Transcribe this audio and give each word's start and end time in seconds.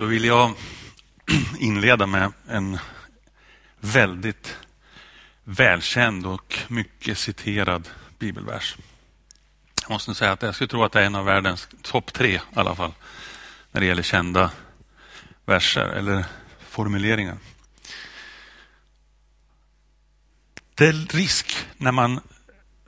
Då 0.00 0.06
vill 0.06 0.24
jag 0.24 0.54
inleda 1.58 2.06
med 2.06 2.32
en 2.48 2.78
väldigt 3.80 4.56
välkänd 5.44 6.26
och 6.26 6.58
mycket 6.68 7.18
citerad 7.18 7.88
bibelvers. 8.18 8.76
Jag 9.82 9.90
måste 9.90 10.14
säga 10.14 10.32
att 10.32 10.42
jag 10.42 10.54
skulle 10.54 10.68
tro 10.68 10.84
att 10.84 10.92
det 10.92 11.00
är 11.00 11.04
en 11.04 11.14
av 11.14 11.24
världens 11.24 11.68
topp 11.82 12.12
tre 12.12 12.34
i 12.34 12.40
alla 12.54 12.74
fall 12.74 12.92
när 13.72 13.80
det 13.80 13.86
gäller 13.86 14.02
kända 14.02 14.50
verser 15.44 15.86
eller 15.86 16.24
formuleringar. 16.68 17.36
Det 20.74 20.86
är 20.86 21.16
risk 21.16 21.66
när 21.76 21.92
man 21.92 22.20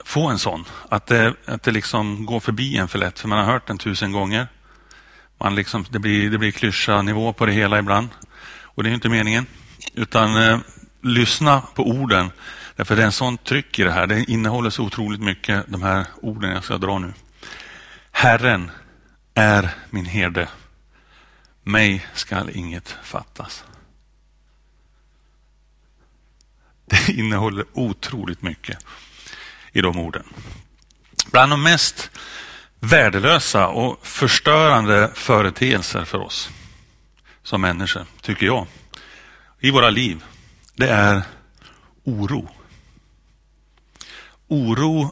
får 0.03 0.31
en 0.31 0.39
sån, 0.39 0.65
att 0.89 1.05
det, 1.05 1.35
att 1.45 1.63
det 1.63 1.71
liksom 1.71 2.25
går 2.25 2.39
förbi 2.39 2.77
en 2.77 2.87
för 2.87 2.99
lätt, 2.99 3.19
för 3.19 3.27
man 3.27 3.37
har 3.37 3.53
hört 3.53 3.67
den 3.67 3.77
tusen 3.77 4.11
gånger. 4.11 4.47
Man 5.43 5.55
liksom, 5.55 5.85
det 5.89 5.99
blir, 5.99 6.29
det 6.29 6.37
blir 6.37 6.51
klyscha 6.51 7.01
nivå 7.01 7.33
på 7.33 7.45
det 7.45 7.51
hela 7.51 7.79
ibland. 7.79 8.09
Och 8.61 8.83
det 8.83 8.89
är 8.89 8.93
inte 8.93 9.09
meningen. 9.09 9.45
Utan 9.93 10.37
eh, 10.37 10.59
lyssna 11.01 11.61
på 11.61 11.87
orden. 11.87 12.31
Därför 12.75 12.95
det 12.95 13.01
är 13.01 13.05
en 13.05 13.11
sån 13.11 13.37
tryck 13.37 13.79
i 13.79 13.83
det 13.83 13.91
här. 13.91 14.07
Det 14.07 14.23
innehåller 14.23 14.69
så 14.69 14.83
otroligt 14.83 15.21
mycket, 15.21 15.65
de 15.67 15.83
här 15.83 16.05
orden 16.21 16.51
jag 16.51 16.63
ska 16.63 16.77
dra 16.77 16.99
nu. 16.99 17.13
Herren 18.11 18.71
är 19.33 19.69
min 19.89 20.05
herde. 20.05 20.47
Mig 21.63 22.05
skall 22.13 22.49
inget 22.53 22.97
fattas. 23.03 23.63
Det 26.85 27.09
innehåller 27.09 27.65
otroligt 27.73 28.41
mycket 28.41 28.85
i 29.71 29.81
de 29.81 29.99
orden. 29.99 30.23
Bland 31.31 31.51
de 31.51 31.63
mest 31.63 32.11
värdelösa 32.83 33.67
och 33.67 34.07
förstörande 34.07 35.11
företeelser 35.13 36.05
för 36.05 36.21
oss 36.21 36.49
som 37.43 37.61
människor, 37.61 38.05
tycker 38.21 38.45
jag, 38.45 38.67
i 39.59 39.71
våra 39.71 39.89
liv, 39.89 40.23
det 40.75 40.89
är 40.89 41.21
oro. 42.03 42.49
Oro 44.47 45.11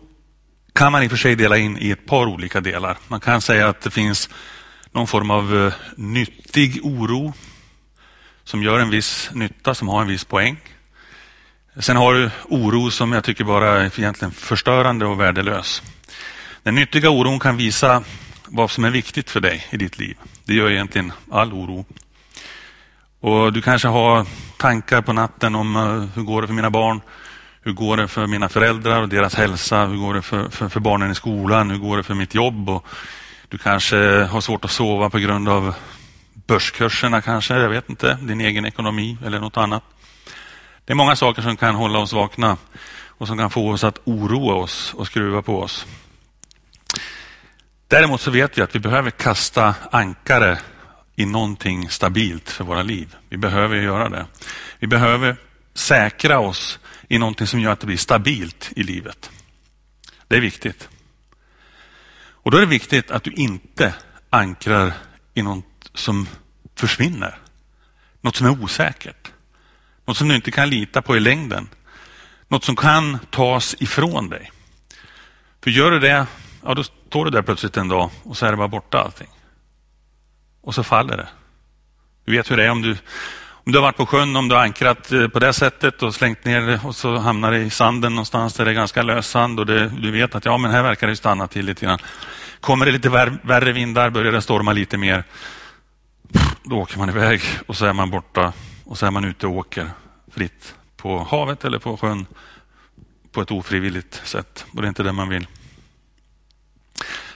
kan 0.74 0.92
man 0.92 1.04
i 1.04 1.08
och 1.08 1.12
för 1.12 1.18
sig 1.18 1.36
dela 1.36 1.58
in 1.58 1.78
i 1.78 1.92
ett 1.92 2.06
par 2.06 2.26
olika 2.26 2.62
delar. 2.62 2.98
Man 3.08 3.20
kan 3.20 3.42
säga 3.42 3.70
att 3.70 3.82
det 3.82 3.92
finns 3.92 4.30
någon 4.92 5.08
form 5.08 5.32
av 5.32 5.58
eh, 5.58 5.74
nyttig 5.96 6.80
oro 6.84 7.34
som 8.44 8.64
gör 8.64 8.80
en 8.80 8.90
viss 8.90 9.30
nytta, 9.34 9.76
som 9.76 9.88
har 9.88 10.02
en 10.02 10.08
viss 10.08 10.24
poäng. 10.24 10.58
Sen 11.80 11.96
har 11.96 12.14
du 12.14 12.30
oro 12.44 12.92
som 12.92 13.12
jag 13.12 13.24
tycker 13.24 13.44
bara 13.44 13.82
är 13.82 14.00
egentligen 14.00 14.32
förstörande 14.32 15.06
och 15.06 15.20
värdelös. 15.20 15.82
Den 16.64 16.76
nyttiga 16.76 17.10
oron 17.10 17.40
kan 17.40 17.58
visa 17.58 18.04
vad 18.48 18.72
som 18.72 18.84
är 18.84 18.90
viktigt 18.90 19.30
för 19.30 19.40
dig 19.40 19.68
i 19.70 19.78
ditt 19.78 20.00
liv. 20.00 20.18
Det 20.46 20.54
gör 20.54 20.72
egentligen 20.72 21.14
all 21.32 21.54
oro. 21.54 21.86
Och 23.20 23.54
Du 23.54 23.62
kanske 23.62 23.88
har 23.88 24.26
tankar 24.58 25.02
på 25.02 25.14
natten 25.14 25.56
om 25.56 25.76
eh, 25.76 26.16
hur 26.16 26.24
går 26.24 26.42
det 26.42 26.48
för 26.48 26.54
mina 26.54 26.70
barn? 26.70 27.02
Hur 27.62 27.72
går 27.72 27.98
det 27.98 28.08
för 28.08 28.28
mina 28.28 28.50
föräldrar 28.50 29.02
och 29.02 29.10
deras 29.10 29.36
hälsa? 29.36 29.86
Hur 29.86 29.98
går 29.98 30.14
det 30.14 30.22
för, 30.22 30.50
för, 30.50 30.70
för 30.70 30.80
barnen 30.80 31.12
i 31.12 31.16
skolan? 31.16 31.72
Hur 31.72 31.78
går 31.78 31.98
det 31.98 32.04
för 32.04 32.14
mitt 32.14 32.36
jobb? 32.36 32.70
Och 32.70 32.88
du 33.50 33.58
kanske 33.58 34.24
har 34.24 34.42
svårt 34.42 34.66
att 34.66 34.72
sova 34.72 35.10
på 35.10 35.20
grund 35.20 35.50
av 35.50 35.74
börskurserna 36.34 37.22
kanske, 37.22 37.54
jag 37.54 37.70
vet 37.70 37.90
inte, 37.90 38.18
din 38.22 38.42
egen 38.42 38.66
ekonomi 38.66 39.18
eller 39.26 39.40
något 39.40 39.58
annat. 39.58 39.84
Det 40.86 40.94
är 40.94 40.96
många 40.96 41.16
saker 41.16 41.42
som 41.42 41.58
kan 41.58 41.76
hålla 41.76 42.00
oss 42.00 42.14
vakna 42.14 42.58
och 43.08 43.28
som 43.28 43.38
kan 43.38 43.50
få 43.50 43.72
oss 43.72 43.84
att 43.84 44.00
oroa 44.04 44.54
oss 44.54 44.94
och 44.94 45.08
skruva 45.08 45.42
på 45.42 45.62
oss. 45.62 45.88
Däremot 47.92 48.22
så 48.22 48.32
vet 48.32 48.58
vi 48.58 48.62
att 48.62 48.76
vi 48.76 48.80
behöver 48.80 49.12
kasta 49.12 49.76
ankare 49.92 50.60
i 51.16 51.26
någonting 51.26 51.90
stabilt 51.90 52.50
för 52.50 52.64
våra 52.64 52.84
liv. 52.84 53.16
Vi 53.30 53.38
behöver 53.38 53.76
göra 53.76 54.10
det. 54.10 54.26
Vi 54.80 54.88
behöver 54.88 55.38
säkra 55.74 56.40
oss 56.40 56.80
i 57.08 57.18
någonting 57.18 57.48
som 57.48 57.60
gör 57.60 57.72
att 57.72 57.80
det 57.80 57.86
blir 57.86 57.98
stabilt 57.98 58.72
i 58.76 58.84
livet. 58.84 59.32
Det 60.28 60.36
är 60.36 60.42
viktigt. 60.42 60.90
Och 62.14 62.52
då 62.52 62.58
är 62.58 62.62
det 62.62 62.68
viktigt 62.68 63.12
att 63.12 63.24
du 63.24 63.32
inte 63.32 63.94
ankrar 64.30 64.94
i 65.34 65.42
något 65.42 65.92
som 65.94 66.28
försvinner. 66.76 67.38
Något 68.22 68.36
som 68.36 68.48
är 68.48 68.64
osäkert. 68.64 69.32
Något 70.06 70.18
som 70.18 70.28
du 70.28 70.36
inte 70.36 70.52
kan 70.52 70.70
lita 70.70 71.02
på 71.02 71.18
i 71.18 71.20
längden. 71.20 71.70
Något 72.48 72.64
som 72.64 72.76
kan 72.76 73.20
tas 73.30 73.76
ifrån 73.80 74.30
dig. 74.30 74.52
För 75.64 75.72
gör 75.72 75.92
du 75.92 76.00
det, 76.00 76.28
ja 76.64 76.74
då 76.74 76.84
står 77.12 77.26
du 77.26 77.32
där 77.32 77.42
plötsligt 77.42 77.78
en 77.78 77.88
dag 77.88 78.10
och 78.24 78.38
så 78.38 78.46
är 78.46 78.52
det 78.52 78.58
bara 78.58 78.68
borta 78.68 78.98
allting. 78.98 79.28
Och 80.62 80.76
så 80.76 80.84
faller 80.84 81.18
det. 81.18 81.28
Du 82.26 82.32
vet 82.32 82.52
hur 82.52 82.58
det 82.58 82.66
är 82.66 82.70
om 82.70 82.82
du, 82.82 82.92
om 83.66 83.72
du 83.72 83.78
har 83.78 83.84
varit 83.84 83.98
på 83.98 84.06
sjön, 84.06 84.36
om 84.36 84.48
du 84.48 84.56
har 84.56 84.62
ankrat 84.62 85.12
eh, 85.12 85.28
på 85.28 85.40
det 85.40 85.54
sättet 85.54 86.04
och 86.04 86.16
slängt 86.16 86.46
ner 86.46 86.62
det 86.62 86.80
och 86.84 86.96
så 86.96 87.18
hamnar 87.18 87.52
det 87.52 87.60
i 87.60 87.70
sanden 87.70 88.16
någonstans 88.16 88.54
där 88.54 88.66
det 88.66 88.72
är 88.72 88.76
ganska 88.76 89.04
lös 89.04 89.28
sand 89.28 89.60
och 89.60 89.66
det, 89.66 89.88
du 89.88 90.12
vet 90.12 90.36
att 90.36 90.46
ja, 90.46 90.58
men 90.58 90.72
här 90.72 90.84
verkar 90.84 91.08
det 91.08 91.16
stanna 91.16 91.48
till 91.48 91.66
lite 91.66 91.86
grann. 91.86 92.00
Kommer 92.60 92.86
det 92.86 92.92
lite 92.92 93.10
värre 93.44 93.72
vindar, 93.72 94.10
börjar 94.10 94.32
det 94.32 94.42
storma 94.42 94.74
lite 94.74 94.98
mer, 94.98 95.24
då 96.64 96.76
åker 96.76 96.98
man 96.98 97.10
iväg 97.10 97.42
och 97.68 97.76
så 97.76 97.86
är 97.86 97.94
man 97.94 98.10
borta 98.10 98.54
och 98.86 98.98
så 98.98 99.06
är 99.06 99.12
man 99.12 99.26
ute 99.26 99.48
och 99.48 99.56
åker 99.56 99.90
fritt 100.32 100.76
på 100.98 101.24
havet 101.24 101.66
eller 101.66 101.80
på 101.80 101.98
sjön 101.98 102.26
på 103.32 103.42
ett 103.42 103.52
ofrivilligt 103.52 104.22
sätt. 104.28 104.66
Och 104.74 104.82
det 104.82 104.86
är 104.86 104.90
inte 104.90 105.04
det 105.04 105.12
man 105.12 105.30
vill. 105.30 105.48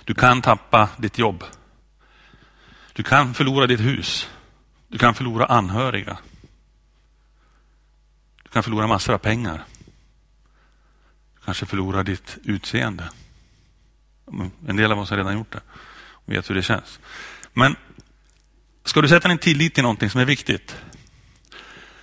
Du 0.06 0.14
kan 0.14 0.42
tappa 0.42 0.90
ditt 0.98 1.18
jobb. 1.18 1.44
Du 2.94 3.04
kan 3.04 3.34
förlora 3.34 3.68
ditt 3.68 3.80
hus. 3.80 4.30
Du 4.88 4.98
kan 4.98 5.16
förlora 5.16 5.46
anhöriga. 5.46 6.18
Du 8.44 8.50
kan 8.50 8.64
förlora 8.64 8.88
massor 8.88 9.14
av 9.14 9.18
pengar. 9.18 9.66
Du 11.36 11.42
kanske 11.46 11.66
förlorar 11.66 12.04
ditt 12.04 12.38
utseende. 12.44 13.10
En 14.68 14.76
del 14.76 14.92
av 14.92 15.00
oss 15.00 15.10
har 15.10 15.18
redan 15.18 15.34
gjort 15.34 15.52
det 15.52 15.62
och 16.26 16.34
vet 16.34 16.50
hur 16.50 16.56
det 16.56 16.64
känns. 16.64 17.00
Men 17.54 17.76
ska 18.84 19.02
du 19.02 19.08
sätta 19.08 19.28
din 19.28 19.38
tillit 19.38 19.74
till 19.74 19.84
någonting 19.84 20.10
som 20.10 20.22
är 20.22 20.26
viktigt, 20.26 20.76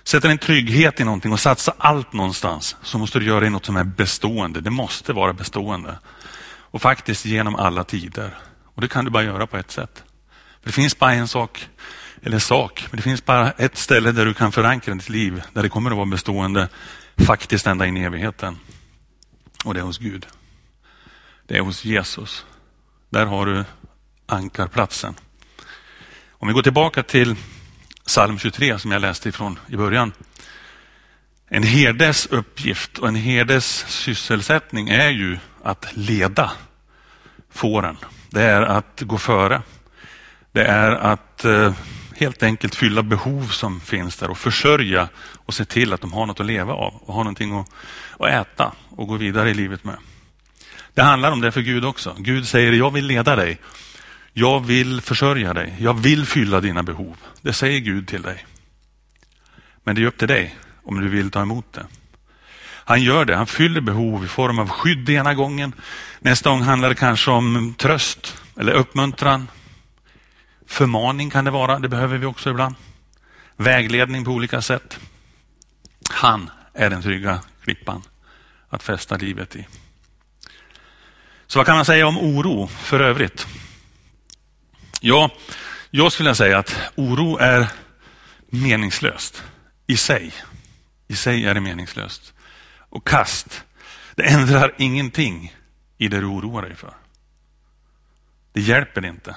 sätta 0.03 0.27
din 0.27 0.37
trygghet 0.37 0.99
i 0.99 1.03
någonting 1.03 1.31
och 1.31 1.39
satsa 1.39 1.73
allt 1.77 2.13
någonstans, 2.13 2.75
så 2.81 2.97
måste 2.97 3.19
du 3.19 3.25
göra 3.25 3.39
det 3.39 3.47
i 3.47 3.49
något 3.49 3.65
som 3.65 3.77
är 3.77 3.83
bestående. 3.83 4.61
Det 4.61 4.69
måste 4.69 5.13
vara 5.13 5.33
bestående. 5.33 5.99
Och 6.73 6.81
faktiskt 6.81 7.25
genom 7.25 7.55
alla 7.55 7.83
tider. 7.83 8.37
Och 8.63 8.81
det 8.81 8.87
kan 8.87 9.05
du 9.05 9.11
bara 9.11 9.23
göra 9.23 9.47
på 9.47 9.57
ett 9.57 9.71
sätt. 9.71 10.03
För 10.61 10.69
Det 10.69 10.71
finns 10.71 10.99
bara 10.99 11.13
en 11.13 11.27
sak, 11.27 11.69
eller 12.21 12.39
sak, 12.39 12.87
men 12.89 12.97
det 12.97 13.03
finns 13.03 13.25
bara 13.25 13.51
ett 13.51 13.77
ställe 13.77 14.11
där 14.11 14.25
du 14.25 14.33
kan 14.33 14.51
förankra 14.51 14.93
ditt 14.93 15.09
liv, 15.09 15.41
där 15.53 15.63
det 15.63 15.69
kommer 15.69 15.91
att 15.91 15.97
vara 15.97 16.05
bestående 16.05 16.69
faktiskt 17.17 17.67
ända 17.67 17.87
in 17.87 17.97
i 17.97 18.03
evigheten. 18.03 18.59
Och 19.65 19.73
det 19.73 19.79
är 19.79 19.83
hos 19.83 19.97
Gud. 19.97 20.25
Det 21.47 21.57
är 21.57 21.61
hos 21.61 21.85
Jesus. 21.85 22.45
Där 23.09 23.25
har 23.25 23.45
du 23.45 23.65
ankarplatsen. 24.25 25.15
Om 26.29 26.47
vi 26.47 26.53
går 26.53 26.63
tillbaka 26.63 27.03
till 27.03 27.35
psalm 28.05 28.39
23 28.39 28.79
som 28.79 28.91
jag 28.91 29.01
läste 29.01 29.29
ifrån 29.29 29.59
i 29.67 29.77
början. 29.77 30.11
En 31.47 31.63
herdes 31.63 32.25
uppgift 32.25 32.97
och 32.97 33.07
en 33.07 33.15
herdes 33.15 33.85
sysselsättning 33.87 34.89
är 34.89 35.09
ju 35.09 35.37
att 35.63 35.85
leda 35.93 36.51
fåren. 37.49 37.97
Det 38.29 38.41
är 38.41 38.61
att 38.61 39.01
gå 39.01 39.17
före. 39.17 39.61
Det 40.51 40.63
är 40.63 40.91
att 40.91 41.45
eh, 41.45 41.73
helt 42.15 42.43
enkelt 42.43 42.75
fylla 42.75 43.03
behov 43.03 43.47
som 43.47 43.81
finns 43.81 44.17
där 44.17 44.29
och 44.29 44.37
försörja 44.37 45.09
och 45.33 45.53
se 45.53 45.65
till 45.65 45.93
att 45.93 46.01
de 46.01 46.13
har 46.13 46.25
något 46.25 46.39
att 46.39 46.45
leva 46.45 46.73
av 46.73 46.95
och 46.95 47.13
har 47.13 47.23
någonting 47.23 47.59
att, 47.59 47.69
att 48.19 48.29
äta 48.29 48.71
och 48.89 49.07
gå 49.07 49.17
vidare 49.17 49.49
i 49.49 49.53
livet 49.53 49.83
med. 49.83 49.97
Det 50.93 51.01
handlar 51.01 51.31
om 51.31 51.41
det 51.41 51.51
för 51.51 51.61
Gud 51.61 51.85
också. 51.85 52.15
Gud 52.17 52.47
säger, 52.47 52.71
jag 52.71 52.91
vill 52.91 53.05
leda 53.05 53.35
dig. 53.35 53.59
Jag 54.33 54.65
vill 54.65 55.01
försörja 55.01 55.53
dig. 55.53 55.75
Jag 55.79 55.93
vill 55.93 56.25
fylla 56.25 56.61
dina 56.61 56.83
behov. 56.83 57.17
Det 57.41 57.53
säger 57.53 57.79
Gud 57.79 58.07
till 58.07 58.21
dig. 58.21 58.45
Men 59.83 59.95
det 59.95 60.01
är 60.01 60.05
upp 60.05 60.17
till 60.17 60.27
dig 60.27 60.55
om 60.83 61.01
du 61.01 61.09
vill 61.09 61.31
ta 61.31 61.41
emot 61.41 61.73
det. 61.73 61.85
Han 62.85 63.01
gör 63.01 63.25
det. 63.25 63.35
Han 63.35 63.47
fyller 63.47 63.81
behov 63.81 64.25
i 64.25 64.27
form 64.27 64.59
av 64.59 64.69
skydd 64.69 65.09
ena 65.09 65.33
gången. 65.33 65.73
Nästa 66.19 66.49
gång 66.49 66.61
handlar 66.61 66.89
det 66.89 66.95
kanske 66.95 67.31
om 67.31 67.75
tröst 67.77 68.37
eller 68.59 68.71
uppmuntran. 68.71 69.47
Förmaning 70.67 71.29
kan 71.29 71.45
det 71.45 71.51
vara. 71.51 71.79
Det 71.79 71.89
behöver 71.89 72.17
vi 72.17 72.25
också 72.25 72.49
ibland. 72.49 72.75
Vägledning 73.55 74.25
på 74.25 74.31
olika 74.31 74.61
sätt. 74.61 74.99
Han 76.09 76.49
är 76.73 76.89
den 76.89 77.01
trygga 77.01 77.39
klippan 77.63 78.01
att 78.69 78.83
fästa 78.83 79.17
livet 79.17 79.55
i. 79.55 79.67
Så 81.47 81.59
vad 81.59 81.65
kan 81.65 81.75
man 81.75 81.85
säga 81.85 82.07
om 82.07 82.17
oro 82.17 82.67
för 82.67 82.99
övrigt? 82.99 83.47
Ja, 85.01 85.29
jag 85.89 86.11
skulle 86.11 86.35
säga 86.35 86.57
att 86.57 86.75
oro 86.95 87.37
är 87.37 87.67
meningslöst 88.49 89.43
i 89.87 89.97
sig. 89.97 90.33
I 91.07 91.15
sig 91.15 91.45
är 91.45 91.53
det 91.53 91.61
meningslöst. 91.61 92.32
Och 92.93 93.07
kast, 93.07 93.63
det 94.15 94.23
ändrar 94.23 94.73
ingenting 94.77 95.55
i 95.97 96.07
det 96.07 96.19
du 96.19 96.25
oroar 96.25 96.61
dig 96.61 96.75
för. 96.75 96.93
Det 98.51 98.61
hjälper 98.61 99.05
inte. 99.05 99.35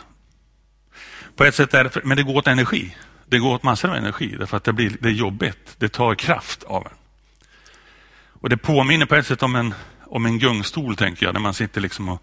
På 1.36 1.44
ett 1.44 1.54
sätt 1.54 1.74
är 1.74 1.84
det, 1.84 2.04
men 2.04 2.16
det 2.16 2.22
går 2.22 2.36
åt 2.36 2.46
energi. 2.46 2.96
Det 3.26 3.38
går 3.38 3.54
åt 3.54 3.62
massor 3.62 3.90
av 3.90 3.96
energi 3.96 4.36
därför 4.38 4.56
att 4.56 4.64
det, 4.64 4.72
blir, 4.72 4.96
det 5.00 5.08
är 5.08 5.12
jobbigt. 5.12 5.74
Det 5.78 5.88
tar 5.88 6.14
kraft 6.14 6.62
av 6.62 6.86
en. 6.86 6.92
Och 8.40 8.48
Det 8.48 8.56
påminner 8.56 9.06
på 9.06 9.14
ett 9.14 9.26
sätt 9.26 9.42
om 9.42 9.56
en, 9.56 9.74
om 10.04 10.26
en 10.26 10.38
gungstol, 10.38 10.96
tänker 10.96 11.26
jag, 11.26 11.32
när 11.32 11.40
man 11.40 11.54
sitter 11.54 11.80
liksom 11.80 12.08
och 12.08 12.22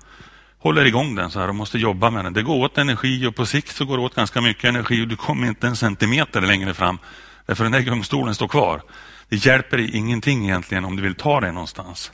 håller 0.58 0.86
igång 0.86 1.16
den 1.16 1.32
så 1.32 1.40
här 1.40 1.48
och 1.48 1.56
måste 1.56 1.78
jobba 1.78 2.10
med 2.10 2.26
den. 2.26 2.34
Det 2.34 2.42
går 2.42 2.66
åt 2.66 2.78
energi 2.78 3.28
och 3.28 3.36
på 3.36 3.46
sikt 3.46 3.76
så 3.76 3.86
går 3.86 3.98
det 3.98 4.04
åt 4.04 4.16
ganska 4.16 4.42
mycket 4.42 4.64
energi 4.64 5.04
och 5.04 5.08
du 5.08 5.16
kommer 5.16 5.48
inte 5.48 5.68
en 5.68 5.76
centimeter 5.76 6.42
längre 6.42 6.74
fram. 6.74 7.00
Därför 7.46 7.64
den 7.64 7.72
där 7.72 7.82
gungstolen 7.82 8.36
står 8.36 8.48
kvar. 8.48 8.82
Det 9.30 9.46
hjälper 9.46 9.78
dig 9.78 9.96
ingenting 9.96 10.44
egentligen 10.44 10.86
om 10.86 10.96
du 10.96 11.02
vill 11.02 11.16
ta 11.16 11.42
dig 11.42 11.52
någonstans. 11.52 12.12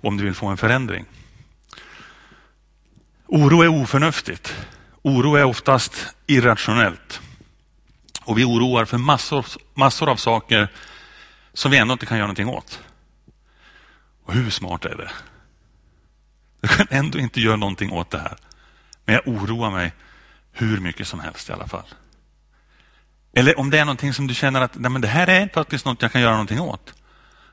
Om 0.00 0.16
du 0.16 0.24
vill 0.24 0.34
få 0.34 0.46
en 0.46 0.56
förändring. 0.56 1.04
Oro 3.26 3.62
är 3.62 3.68
oförnuftigt. 3.68 4.56
Oro 5.02 5.34
är 5.34 5.44
oftast 5.44 6.14
irrationellt. 6.26 7.20
Och 8.24 8.38
vi 8.38 8.44
oroar 8.44 8.84
för 8.84 8.98
massor, 8.98 9.46
massor 9.74 10.08
av 10.08 10.16
saker 10.16 10.68
som 11.52 11.70
vi 11.70 11.78
ändå 11.78 11.92
inte 11.92 12.06
kan 12.06 12.16
göra 12.16 12.26
någonting 12.26 12.48
åt. 12.48 12.80
Och 14.24 14.34
hur 14.34 14.50
smart 14.50 14.84
är 14.84 14.96
det? 14.96 15.10
Jag 16.60 16.70
kan 16.70 16.86
ändå 16.90 17.18
inte 17.18 17.40
göra 17.40 17.56
någonting 17.56 17.92
åt 17.92 18.10
det 18.10 18.18
här. 18.18 18.36
Men 19.04 19.14
jag 19.14 19.28
oroar 19.28 19.70
mig 19.70 19.92
hur 20.52 20.80
mycket 20.80 21.08
som 21.08 21.20
helst 21.20 21.48
i 21.48 21.52
alla 21.52 21.68
fall. 21.68 21.86
Eller 23.32 23.58
om 23.58 23.70
det 23.70 23.78
är 23.78 23.84
någonting 23.84 24.14
som 24.14 24.26
du 24.26 24.34
känner 24.34 24.60
att 24.60 24.78
nej, 24.78 24.90
men 24.90 25.00
det 25.00 25.08
här 25.08 25.26
är 25.26 25.48
faktiskt 25.54 25.84
något 25.84 26.02
jag 26.02 26.12
kan 26.12 26.20
göra 26.20 26.32
någonting 26.32 26.60
åt. 26.60 26.94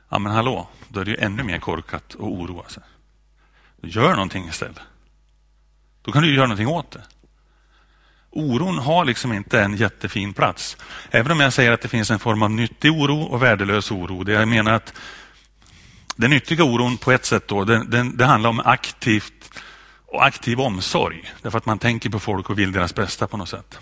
Ja, 0.08 0.18
men 0.18 0.32
hallå, 0.32 0.68
då 0.88 1.00
är 1.00 1.04
det 1.04 1.10
ju 1.10 1.16
ännu 1.16 1.42
mer 1.42 1.58
korkat 1.58 2.04
att 2.08 2.14
oroa 2.14 2.68
sig. 2.68 2.82
Gör 3.82 4.12
någonting 4.12 4.48
istället. 4.48 4.80
Då 6.02 6.12
kan 6.12 6.22
du 6.22 6.34
göra 6.34 6.46
någonting 6.46 6.68
åt 6.68 6.90
det. 6.90 7.02
Oron 8.30 8.78
har 8.78 9.04
liksom 9.04 9.32
inte 9.32 9.60
en 9.60 9.76
jättefin 9.76 10.34
plats. 10.34 10.76
Även 11.10 11.32
om 11.32 11.40
jag 11.40 11.52
säger 11.52 11.72
att 11.72 11.80
det 11.80 11.88
finns 11.88 12.10
en 12.10 12.18
form 12.18 12.42
av 12.42 12.50
nyttig 12.50 12.92
oro 12.92 13.22
och 13.22 13.42
värdelös 13.42 13.90
oro. 13.90 14.24
Det 14.24 14.32
jag 14.32 14.48
menar 14.48 14.72
att 14.72 14.94
den 16.16 16.30
nyttiga 16.30 16.64
oron 16.64 16.96
på 16.96 17.12
ett 17.12 17.24
sätt 17.24 17.48
då, 17.48 17.64
det, 17.64 17.84
det, 17.84 18.10
det 18.14 18.24
handlar 18.24 18.50
om 18.50 18.60
aktivt 18.64 19.60
och 20.06 20.24
aktiv 20.24 20.60
omsorg. 20.60 21.32
Därför 21.42 21.58
att 21.58 21.66
man 21.66 21.78
tänker 21.78 22.10
på 22.10 22.18
folk 22.18 22.50
och 22.50 22.58
vill 22.58 22.72
deras 22.72 22.94
bästa 22.94 23.26
på 23.26 23.36
något 23.36 23.48
sätt. 23.48 23.78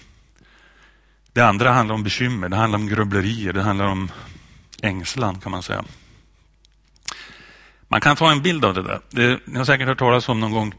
Det 1.34 1.40
andra 1.40 1.72
handlar 1.72 1.94
om 1.94 2.02
bekymmer, 2.02 2.48
det 2.48 2.56
handlar 2.56 2.78
om 2.78 2.86
grubblerier, 2.86 3.52
det 3.52 3.62
handlar 3.62 3.86
om 3.86 4.10
ängslan 4.82 5.40
kan 5.40 5.52
man 5.52 5.62
säga. 5.62 5.84
Man 7.88 8.00
kan 8.00 8.16
ta 8.16 8.30
en 8.30 8.42
bild 8.42 8.64
av 8.64 8.74
det 8.74 8.82
där. 8.82 9.00
Det, 9.10 9.40
ni 9.44 9.58
har 9.58 9.64
säkert 9.64 9.88
hört 9.88 9.98
talas 9.98 10.28
om 10.28 10.40
någon 10.40 10.50
gång 10.52 10.74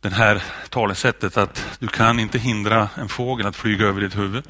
det 0.00 0.08
här 0.08 0.42
talesättet 0.68 1.36
att 1.36 1.78
du 1.78 1.88
kan 1.88 2.20
inte 2.20 2.38
hindra 2.38 2.88
en 2.94 3.08
fågel 3.08 3.46
att 3.46 3.56
flyga 3.56 3.86
över 3.86 4.00
ditt 4.00 4.18
huvud, 4.18 4.44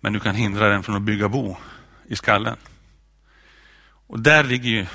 men 0.00 0.12
du 0.12 0.20
kan 0.20 0.34
hindra 0.34 0.68
den 0.68 0.82
från 0.82 0.96
att 0.96 1.02
bygga 1.02 1.28
bo 1.28 1.56
i 2.08 2.16
skallen. 2.16 2.56
Och 4.06 4.20
där 4.20 4.44
ligger 4.44 4.70
ju 4.70 4.86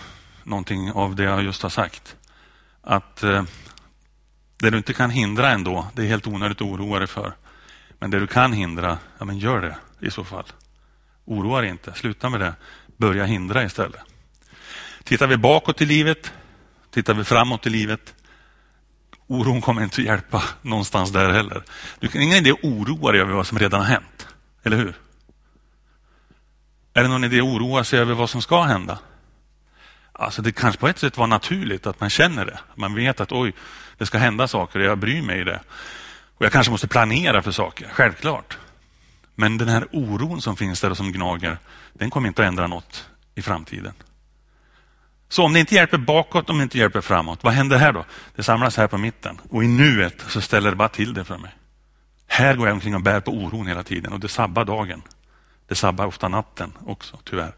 någonting 0.43 0.91
av 0.91 1.15
det 1.15 1.23
jag 1.23 1.43
just 1.43 1.63
har 1.63 1.69
sagt. 1.69 2.15
Att 2.81 3.23
eh, 3.23 3.43
det 4.57 4.69
du 4.69 4.77
inte 4.77 4.93
kan 4.93 5.09
hindra 5.09 5.49
ändå, 5.49 5.87
det 5.93 6.01
är 6.01 6.07
helt 6.07 6.27
onödigt 6.27 6.61
att 6.61 6.67
oroa 6.67 6.99
dig 6.99 7.07
för. 7.07 7.33
Men 8.03 8.11
det 8.11 8.19
du 8.19 8.27
kan 8.27 8.53
hindra, 8.53 8.97
ja 9.17 9.25
men 9.25 9.37
gör 9.37 9.61
det 9.61 9.75
i 10.07 10.11
så 10.11 10.23
fall. 10.23 10.43
Oroa 11.25 11.61
dig 11.61 11.69
inte, 11.69 11.93
sluta 11.93 12.29
med 12.29 12.39
det. 12.39 12.53
Börja 12.97 13.25
hindra 13.25 13.63
istället. 13.63 14.01
Tittar 15.03 15.27
vi 15.27 15.37
bakåt 15.37 15.81
i 15.81 15.85
livet, 15.85 16.33
tittar 16.91 17.13
vi 17.13 17.23
framåt 17.23 17.67
i 17.67 17.69
livet, 17.69 18.13
oron 19.27 19.61
kommer 19.61 19.83
inte 19.83 20.01
att 20.01 20.05
hjälpa 20.05 20.43
någonstans 20.61 21.11
där 21.11 21.29
heller. 21.29 21.63
Du 21.99 22.07
kan 22.07 22.21
ingen 22.21 22.37
idé 22.37 22.51
att 22.51 22.63
oroa 22.63 23.11
dig 23.11 23.21
över 23.21 23.33
vad 23.33 23.47
som 23.47 23.59
redan 23.59 23.79
har 23.79 23.87
hänt, 23.87 24.27
eller 24.63 24.77
hur? 24.77 24.95
Är 26.93 27.03
det 27.03 27.09
någon 27.09 27.23
idé 27.23 27.39
att 27.39 27.45
oroa 27.45 27.83
sig 27.83 27.99
över 27.99 28.13
vad 28.13 28.29
som 28.29 28.41
ska 28.41 28.63
hända? 28.63 28.99
Alltså 30.11 30.41
det 30.41 30.51
kanske 30.51 30.79
på 30.79 30.87
ett 30.87 30.99
sätt 30.99 31.17
var 31.17 31.27
naturligt 31.27 31.87
att 31.87 31.99
man 31.99 32.09
känner 32.09 32.45
det. 32.45 32.59
Man 32.75 32.95
vet 32.95 33.19
att 33.21 33.31
oj, 33.31 33.53
det 33.97 34.05
ska 34.05 34.17
hända 34.17 34.47
saker 34.47 34.79
och 34.79 34.85
jag 34.85 34.97
bryr 34.97 35.21
mig 35.21 35.39
i 35.39 35.43
det. 35.43 35.59
Och 36.43 36.45
jag 36.45 36.53
kanske 36.53 36.71
måste 36.71 36.87
planera 36.87 37.41
för 37.41 37.51
saker, 37.51 37.87
självklart. 37.91 38.57
Men 39.35 39.57
den 39.57 39.67
här 39.67 39.87
oron 39.91 40.41
som 40.41 40.55
finns 40.55 40.81
där 40.81 40.89
och 40.89 40.97
som 40.97 41.11
gnager, 41.11 41.57
den 41.93 42.09
kommer 42.09 42.27
inte 42.27 42.41
att 42.41 42.47
ändra 42.47 42.67
något 42.67 43.09
i 43.35 43.41
framtiden. 43.41 43.93
Så 45.29 45.43
om 45.43 45.53
det 45.53 45.59
inte 45.59 45.75
hjälper 45.75 45.97
bakåt, 45.97 46.49
om 46.49 46.57
det 46.57 46.63
inte 46.63 46.77
hjälper 46.77 47.01
framåt, 47.01 47.43
vad 47.43 47.53
händer 47.53 47.77
här 47.77 47.93
då? 47.93 48.05
Det 48.35 48.43
samlas 48.43 48.77
här 48.77 48.87
på 48.87 48.97
mitten 48.97 49.41
och 49.49 49.63
i 49.63 49.67
nuet 49.67 50.23
så 50.27 50.41
ställer 50.41 50.69
det 50.69 50.75
bara 50.75 50.89
till 50.89 51.13
det 51.13 51.23
för 51.23 51.37
mig. 51.37 51.51
Här 52.27 52.55
går 52.55 52.67
jag 52.67 52.73
omkring 52.73 52.95
och 52.95 53.01
bär 53.01 53.19
på 53.19 53.31
oron 53.31 53.67
hela 53.67 53.83
tiden 53.83 54.13
och 54.13 54.19
det 54.19 54.27
sabbar 54.29 54.65
dagen. 54.65 55.01
Det 55.67 55.75
sabbar 55.75 56.05
ofta 56.05 56.27
natten 56.27 56.73
också, 56.85 57.19
tyvärr. 57.23 57.53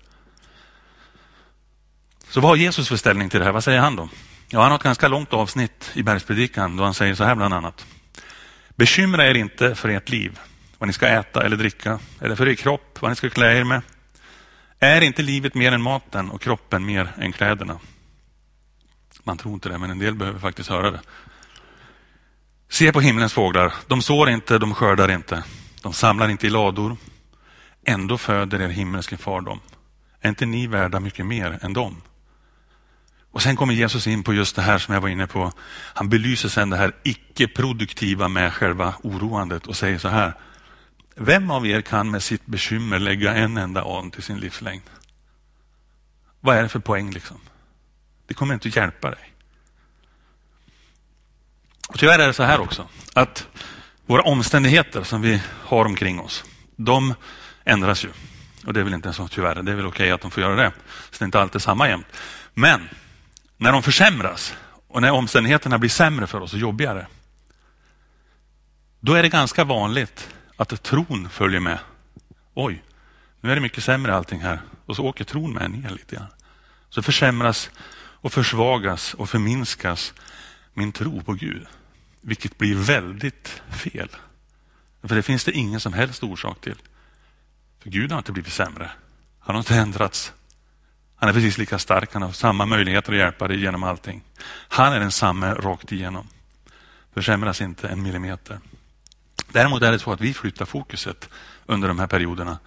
Så 2.29 2.41
vad 2.41 2.51
har 2.51 2.55
Jesus 2.55 2.89
för 2.89 2.97
ställning 2.97 3.29
till 3.29 3.39
det 3.39 3.45
här? 3.45 3.53
Vad 3.53 3.63
säger 3.63 3.79
han 3.79 3.95
då? 3.95 4.09
Ja, 4.49 4.61
han 4.61 4.71
har 4.71 4.77
ett 4.77 4.83
ganska 4.83 5.07
långt 5.07 5.33
avsnitt 5.33 5.91
i 5.93 6.03
bergspredikan 6.03 6.77
då 6.77 6.83
han 6.83 6.93
säger 6.93 7.15
så 7.15 7.23
här 7.23 7.35
bland 7.35 7.53
annat. 7.53 7.85
Bekymra 8.75 9.27
er 9.27 9.35
inte 9.35 9.75
för 9.75 9.89
ert 9.89 10.09
liv, 10.09 10.39
vad 10.77 10.87
ni 10.87 10.93
ska 10.93 11.07
äta 11.07 11.45
eller 11.45 11.57
dricka, 11.57 11.99
eller 12.21 12.35
för 12.35 12.47
er 12.47 12.55
kropp, 12.55 13.01
vad 13.01 13.11
ni 13.11 13.15
ska 13.15 13.29
klä 13.29 13.57
er 13.57 13.63
med. 13.63 13.81
Är 14.79 15.01
inte 15.01 15.21
livet 15.21 15.55
mer 15.55 15.71
än 15.71 15.81
maten 15.81 16.29
och 16.29 16.41
kroppen 16.41 16.85
mer 16.85 17.13
än 17.17 17.31
kläderna? 17.31 17.79
Man 19.23 19.37
tror 19.37 19.53
inte 19.53 19.69
det, 19.69 19.77
men 19.77 19.89
en 19.89 19.99
del 19.99 20.15
behöver 20.15 20.39
faktiskt 20.39 20.69
höra 20.69 20.91
det. 20.91 21.01
Se 22.69 22.91
på 22.91 23.01
himlens 23.01 23.33
fåglar. 23.33 23.73
De 23.87 24.01
sår 24.01 24.29
inte, 24.29 24.57
de 24.57 24.73
skördar 24.73 25.11
inte. 25.11 25.43
De 25.81 25.93
samlar 25.93 26.29
inte 26.29 26.47
i 26.47 26.49
lador. 26.49 26.97
Ändå 27.85 28.17
föder 28.17 28.61
er 28.61 28.67
himmelske 28.67 29.17
far 29.17 29.41
dem. 29.41 29.59
Är 30.21 30.29
inte 30.29 30.45
ni 30.45 30.67
värda 30.67 30.99
mycket 30.99 31.25
mer 31.25 31.59
än 31.61 31.73
dem? 31.73 32.01
Och 33.35 33.41
Sen 33.41 33.55
kommer 33.55 33.73
Jesus 33.73 34.07
in 34.07 34.23
på 34.23 34.33
just 34.33 34.55
det 34.55 34.61
här 34.61 34.77
som 34.77 34.93
jag 34.93 35.01
var 35.01 35.09
inne 35.09 35.27
på. 35.27 35.51
Han 35.93 36.09
belyser 36.09 36.49
sen 36.49 36.69
det 36.69 36.77
här 36.77 36.95
icke-produktiva 37.03 38.27
med 38.27 38.53
själva 38.53 38.95
oroandet 39.03 39.67
och 39.67 39.75
säger 39.75 39.97
så 39.97 40.07
här. 40.07 40.33
Vem 41.15 41.51
av 41.51 41.67
er 41.67 41.81
kan 41.81 42.11
med 42.11 42.23
sitt 42.23 42.45
bekymmer 42.45 42.99
lägga 42.99 43.35
en 43.35 43.57
enda 43.57 43.83
an 43.83 44.11
till 44.11 44.23
sin 44.23 44.39
livslängd? 44.39 44.83
Vad 46.39 46.57
är 46.57 46.63
det 46.63 46.69
för 46.69 46.79
poäng 46.79 47.11
liksom? 47.11 47.37
Det 48.27 48.33
kommer 48.33 48.53
inte 48.53 48.67
att 48.67 48.75
hjälpa 48.75 49.09
dig. 49.09 49.33
Och 51.87 51.99
tyvärr 51.99 52.19
är 52.19 52.27
det 52.27 52.33
så 52.33 52.43
här 52.43 52.59
också, 52.59 52.87
att 53.13 53.47
våra 54.05 54.21
omständigheter 54.21 55.03
som 55.03 55.21
vi 55.21 55.41
har 55.63 55.85
omkring 55.85 56.19
oss, 56.19 56.43
de 56.75 57.13
ändras 57.63 58.05
ju. 58.05 58.09
Och 58.65 58.73
det 58.73 58.79
är 58.79 58.83
väl 58.83 58.93
inte 58.93 59.13
så 59.13 59.27
tyvärr, 59.27 59.63
det 59.63 59.71
är 59.71 59.75
väl 59.75 59.87
okej 59.87 60.11
att 60.11 60.21
de 60.21 60.31
får 60.31 60.43
göra 60.43 60.55
det. 60.55 60.71
Så 61.11 61.19
det 61.19 61.23
är 61.23 61.25
inte 61.25 61.41
alltid 61.41 61.61
samma 61.61 61.89
jämt. 61.89 62.07
Men 62.53 62.89
när 63.57 63.71
de 63.71 63.83
försämras 63.83 64.55
och 64.87 65.01
när 65.01 65.11
omständigheterna 65.11 65.77
blir 65.77 65.89
sämre 65.89 66.27
för 66.27 66.41
oss 66.41 66.53
och 66.53 66.59
jobbigare, 66.59 67.07
då 68.99 69.13
är 69.13 69.23
det 69.23 69.29
ganska 69.29 69.63
vanligt 69.63 70.29
att 70.57 70.83
tron 70.83 71.29
följer 71.29 71.59
med. 71.59 71.79
Oj, 72.53 72.83
nu 73.41 73.51
är 73.51 73.55
det 73.55 73.61
mycket 73.61 73.83
sämre 73.83 74.15
allting 74.15 74.39
här. 74.39 74.61
Och 74.85 74.95
så 74.95 75.05
åker 75.05 75.23
tron 75.23 75.53
med 75.53 75.71
ner 75.71 75.89
lite 75.89 76.15
grann. 76.15 76.27
Så 76.89 77.01
försämras 77.01 77.69
och 77.95 78.33
försvagas 78.33 79.13
och 79.13 79.29
förminskas 79.29 80.13
min 80.73 80.91
tro 80.91 81.21
på 81.21 81.33
Gud. 81.33 81.67
Vilket 82.21 82.57
blir 82.57 82.75
väldigt 82.75 83.61
fel. 83.69 84.09
För 85.03 85.15
det 85.15 85.23
finns 85.23 85.43
det 85.43 85.51
ingen 85.51 85.79
som 85.79 85.93
helst 85.93 86.23
orsak 86.23 86.61
till. 86.61 86.75
För 87.79 87.89
Gud 87.89 88.11
har 88.11 88.17
inte 88.17 88.31
blivit 88.31 88.53
sämre. 88.53 88.91
Han 89.39 89.55
har 89.55 89.59
inte 89.59 89.75
ändrats. 89.75 90.33
Han 91.15 91.29
är 91.29 91.33
precis 91.33 91.57
lika 91.57 91.79
stark, 91.79 92.13
han 92.13 92.21
har 92.21 92.31
samma 92.31 92.65
möjligheter 92.65 93.11
att 93.11 93.17
hjälpa 93.17 93.47
dig 93.47 93.59
genom 93.59 93.83
allting. 93.83 94.23
Han 94.67 94.93
är 94.93 94.99
densamme 94.99 95.53
rakt 95.53 95.91
igenom. 95.91 96.27
Försämras 97.13 97.61
inte 97.61 97.87
en 97.87 98.03
millimeter. 98.03 98.59
Däremot 99.51 99.81
är 99.81 99.91
det 99.91 99.99
så 99.99 100.11
att 100.11 100.21
vi 100.21 100.33
flyttar 100.33 100.65
fokuset 100.65 101.29
under 101.65 101.87
de 101.87 101.99
här 101.99 102.07
perioderna 102.07 102.59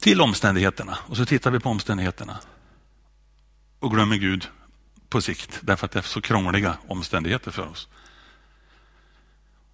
till 0.00 0.20
omständigheterna. 0.20 0.98
Och 1.06 1.16
så 1.16 1.24
tittar 1.24 1.50
vi 1.50 1.60
på 1.60 1.68
omständigheterna 1.68 2.38
och 3.78 3.90
glömmer 3.90 4.16
Gud 4.16 4.48
på 5.08 5.20
sikt 5.20 5.58
därför 5.60 5.86
att 5.86 5.92
det 5.92 5.98
är 5.98 6.02
så 6.02 6.20
krångliga 6.20 6.76
omständigheter 6.86 7.50
för 7.50 7.68
oss. 7.68 7.88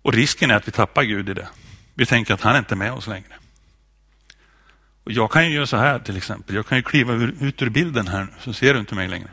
Och 0.02 0.12
risken 0.12 0.50
är 0.50 0.54
att 0.54 0.68
vi 0.68 0.72
tappar 0.72 1.02
Gud 1.02 1.28
i 1.28 1.34
det. 1.34 1.48
Vi 1.94 2.06
tänker 2.06 2.34
att 2.34 2.40
han 2.40 2.54
är 2.54 2.58
inte 2.58 2.76
med 2.76 2.92
oss 2.92 3.06
längre. 3.06 3.34
Och 5.04 5.12
jag 5.12 5.30
kan 5.30 5.46
ju 5.46 5.54
göra 5.54 5.66
så 5.66 5.76
här 5.76 5.98
till 5.98 6.16
exempel. 6.16 6.56
Jag 6.56 6.66
kan 6.66 6.78
ju 6.78 6.82
kliva 6.82 7.12
ut 7.14 7.62
ur 7.62 7.70
bilden 7.70 8.08
här 8.08 8.26
så 8.40 8.52
ser 8.52 8.74
du 8.74 8.80
inte 8.80 8.94
mig 8.94 9.08
längre. 9.08 9.30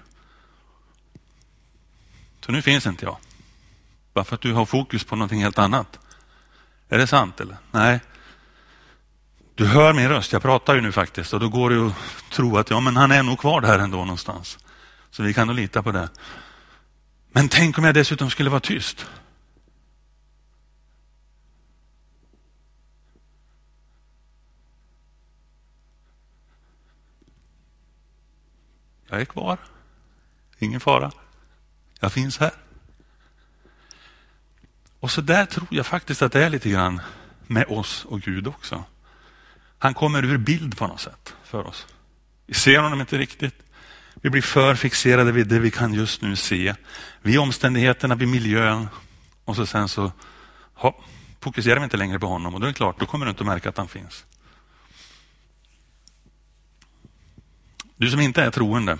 Så 2.45 2.51
nu 2.51 2.61
finns 2.61 2.87
inte 2.87 3.05
jag. 3.05 3.17
Bara 4.13 4.25
för 4.25 4.35
att 4.35 4.41
du 4.41 4.53
har 4.53 4.65
fokus 4.65 5.03
på 5.03 5.15
någonting 5.15 5.41
helt 5.41 5.59
annat. 5.59 5.99
Är 6.89 6.97
det 6.97 7.07
sant 7.07 7.39
eller? 7.39 7.57
Nej. 7.71 7.99
Du 9.55 9.65
hör 9.65 9.93
min 9.93 10.09
röst, 10.09 10.33
jag 10.33 10.41
pratar 10.41 10.75
ju 10.75 10.81
nu 10.81 10.91
faktiskt 10.91 11.33
och 11.33 11.39
då 11.39 11.49
går 11.49 11.69
det 11.69 11.87
att 11.87 11.93
tro 12.31 12.57
att 12.57 12.69
ja, 12.69 12.79
men 12.79 12.95
han 12.95 13.11
är 13.11 13.23
nog 13.23 13.39
kvar 13.39 13.61
där 13.61 13.79
ändå 13.79 13.97
någonstans. 13.97 14.57
Så 15.11 15.23
vi 15.23 15.33
kan 15.33 15.47
nog 15.47 15.55
lita 15.55 15.83
på 15.83 15.91
det. 15.91 16.09
Men 17.31 17.49
tänk 17.49 17.77
om 17.77 17.83
jag 17.83 17.93
dessutom 17.93 18.29
skulle 18.29 18.49
vara 18.49 18.59
tyst. 18.59 19.05
Jag 29.11 29.21
är 29.21 29.25
kvar. 29.25 29.57
Ingen 30.59 30.79
fara. 30.79 31.11
Jag 31.99 32.13
finns 32.13 32.37
här. 32.37 32.51
Och 34.99 35.11
så 35.11 35.21
där 35.21 35.45
tror 35.45 35.67
jag 35.69 35.85
faktiskt 35.85 36.21
att 36.21 36.31
det 36.31 36.45
är 36.45 36.49
lite 36.49 36.69
grann 36.69 37.01
med 37.47 37.65
oss 37.67 38.05
och 38.05 38.21
Gud 38.21 38.47
också. 38.47 38.83
Han 39.77 39.93
kommer 39.93 40.25
ur 40.25 40.37
bild 40.37 40.77
på 40.77 40.87
något 40.87 40.99
sätt 40.99 41.35
för 41.43 41.67
oss. 41.67 41.87
Vi 42.45 42.53
ser 42.53 42.79
honom 42.79 43.01
inte 43.01 43.17
riktigt. 43.17 43.55
Vi 44.15 44.29
blir 44.29 44.41
för 44.41 44.75
fixerade 44.75 45.31
vid 45.31 45.47
det 45.47 45.59
vi 45.59 45.71
kan 45.71 45.93
just 45.93 46.21
nu 46.21 46.35
se. 46.35 46.75
Vid 47.21 47.39
omständigheterna, 47.39 48.15
vid 48.15 48.27
miljön. 48.27 48.87
Och 49.45 49.55
så 49.55 49.65
sen 49.65 49.87
så 49.87 50.11
ha, 50.73 51.03
fokuserar 51.39 51.79
vi 51.79 51.83
inte 51.83 51.97
längre 51.97 52.19
på 52.19 52.27
honom. 52.27 52.53
Och 52.53 52.59
då 52.59 52.65
är 52.65 52.71
det 52.71 52.73
klart, 52.73 52.99
då 52.99 53.05
kommer 53.05 53.25
du 53.25 53.29
inte 53.29 53.43
att 53.43 53.47
märka 53.47 53.69
att 53.69 53.77
han 53.77 53.87
finns. 53.87 54.25
Du 58.01 58.09
som 58.09 58.19
inte 58.19 58.43
är 58.43 58.51
troende 58.51 58.97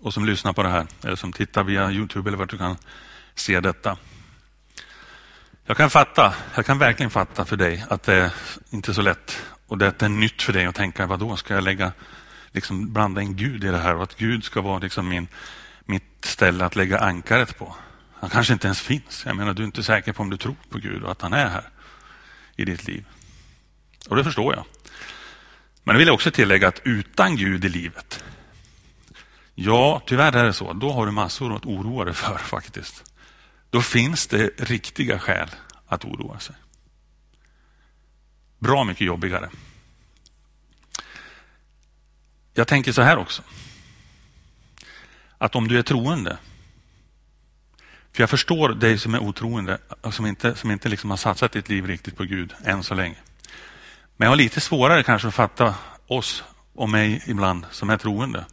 och 0.00 0.14
som 0.14 0.24
lyssnar 0.24 0.52
på 0.52 0.62
det 0.62 0.68
här, 0.68 0.86
eller 1.02 1.16
som 1.16 1.32
tittar 1.32 1.64
via 1.64 1.90
Youtube 1.90 2.30
eller 2.30 2.38
vart 2.38 2.50
du 2.50 2.58
kan 2.58 2.76
se 3.34 3.60
detta. 3.60 3.96
Jag 5.64 5.76
kan 5.76 5.90
fatta, 5.90 6.34
jag 6.54 6.66
kan 6.66 6.78
verkligen 6.78 7.10
fatta 7.10 7.44
för 7.44 7.56
dig 7.56 7.84
att 7.88 8.02
det 8.02 8.14
är 8.14 8.32
inte 8.70 8.94
så 8.94 9.02
lätt 9.02 9.42
och 9.66 9.78
det 9.78 10.02
är 10.02 10.08
nytt 10.08 10.42
för 10.42 10.52
dig 10.52 10.66
att 10.66 10.74
tänka, 10.74 11.06
vad 11.06 11.18
då 11.18 11.36
ska 11.36 11.54
jag 11.54 11.64
lägga, 11.64 11.92
liksom 12.52 12.92
blanda 12.92 13.22
in 13.22 13.36
Gud 13.36 13.64
i 13.64 13.68
det 13.68 13.78
här 13.78 13.96
och 13.96 14.02
att 14.02 14.16
Gud 14.16 14.44
ska 14.44 14.60
vara 14.60 14.78
liksom 14.78 15.08
min, 15.08 15.28
mitt 15.84 16.24
ställe 16.24 16.64
att 16.64 16.76
lägga 16.76 16.98
ankaret 16.98 17.58
på. 17.58 17.76
Han 18.14 18.30
kanske 18.30 18.52
inte 18.52 18.66
ens 18.66 18.80
finns. 18.80 19.22
Jag 19.26 19.36
menar, 19.36 19.54
du 19.54 19.62
är 19.62 19.66
inte 19.66 19.82
säker 19.82 20.12
på 20.12 20.22
om 20.22 20.30
du 20.30 20.36
tror 20.36 20.56
på 20.70 20.78
Gud 20.78 21.02
och 21.02 21.12
att 21.12 21.22
han 21.22 21.32
är 21.32 21.48
här 21.48 21.68
i 22.56 22.64
ditt 22.64 22.86
liv. 22.86 23.04
Och 24.08 24.16
det 24.16 24.24
förstår 24.24 24.54
jag. 24.54 24.64
Men 25.84 25.94
jag 25.94 25.98
vill 25.98 26.10
också 26.10 26.30
tillägga 26.30 26.68
att 26.68 26.80
utan 26.84 27.36
Gud 27.36 27.64
i 27.64 27.68
livet, 27.68 28.24
ja, 29.54 30.02
tyvärr 30.06 30.36
är 30.36 30.44
det 30.44 30.52
så, 30.52 30.72
då 30.72 30.92
har 30.92 31.06
du 31.06 31.12
massor 31.12 31.56
att 31.56 31.66
oroa 31.66 32.04
dig 32.04 32.14
för 32.14 32.38
faktiskt. 32.38 33.12
Då 33.70 33.82
finns 33.82 34.26
det 34.26 34.50
riktiga 34.56 35.18
skäl 35.18 35.48
att 35.86 36.04
oroa 36.04 36.38
sig. 36.38 36.54
Bra 38.58 38.84
mycket 38.84 39.06
jobbigare. 39.06 39.50
Jag 42.54 42.68
tänker 42.68 42.92
så 42.92 43.02
här 43.02 43.16
också. 43.16 43.42
Att 45.38 45.54
om 45.54 45.68
du 45.68 45.78
är 45.78 45.82
troende, 45.82 46.38
för 48.12 48.22
jag 48.22 48.30
förstår 48.30 48.68
dig 48.68 48.98
som 48.98 49.14
är 49.14 49.18
otroende, 49.18 49.78
som 50.10 50.26
inte, 50.26 50.54
som 50.54 50.70
inte 50.70 50.88
liksom 50.88 51.10
har 51.10 51.16
satsat 51.16 51.52
ditt 51.52 51.68
liv 51.68 51.86
riktigt 51.86 52.16
på 52.16 52.24
Gud 52.24 52.54
än 52.64 52.82
så 52.82 52.94
länge. 52.94 53.16
Men 54.20 54.26
jag 54.26 54.30
har 54.30 54.36
lite 54.36 54.60
svårare 54.60 55.02
kanske 55.02 55.28
att 55.28 55.34
fatta 55.34 55.74
oss 56.06 56.44
och 56.74 56.88
mig 56.88 57.22
ibland 57.26 57.66
som 57.70 57.90
är 57.90 57.96
troende. 57.96 58.44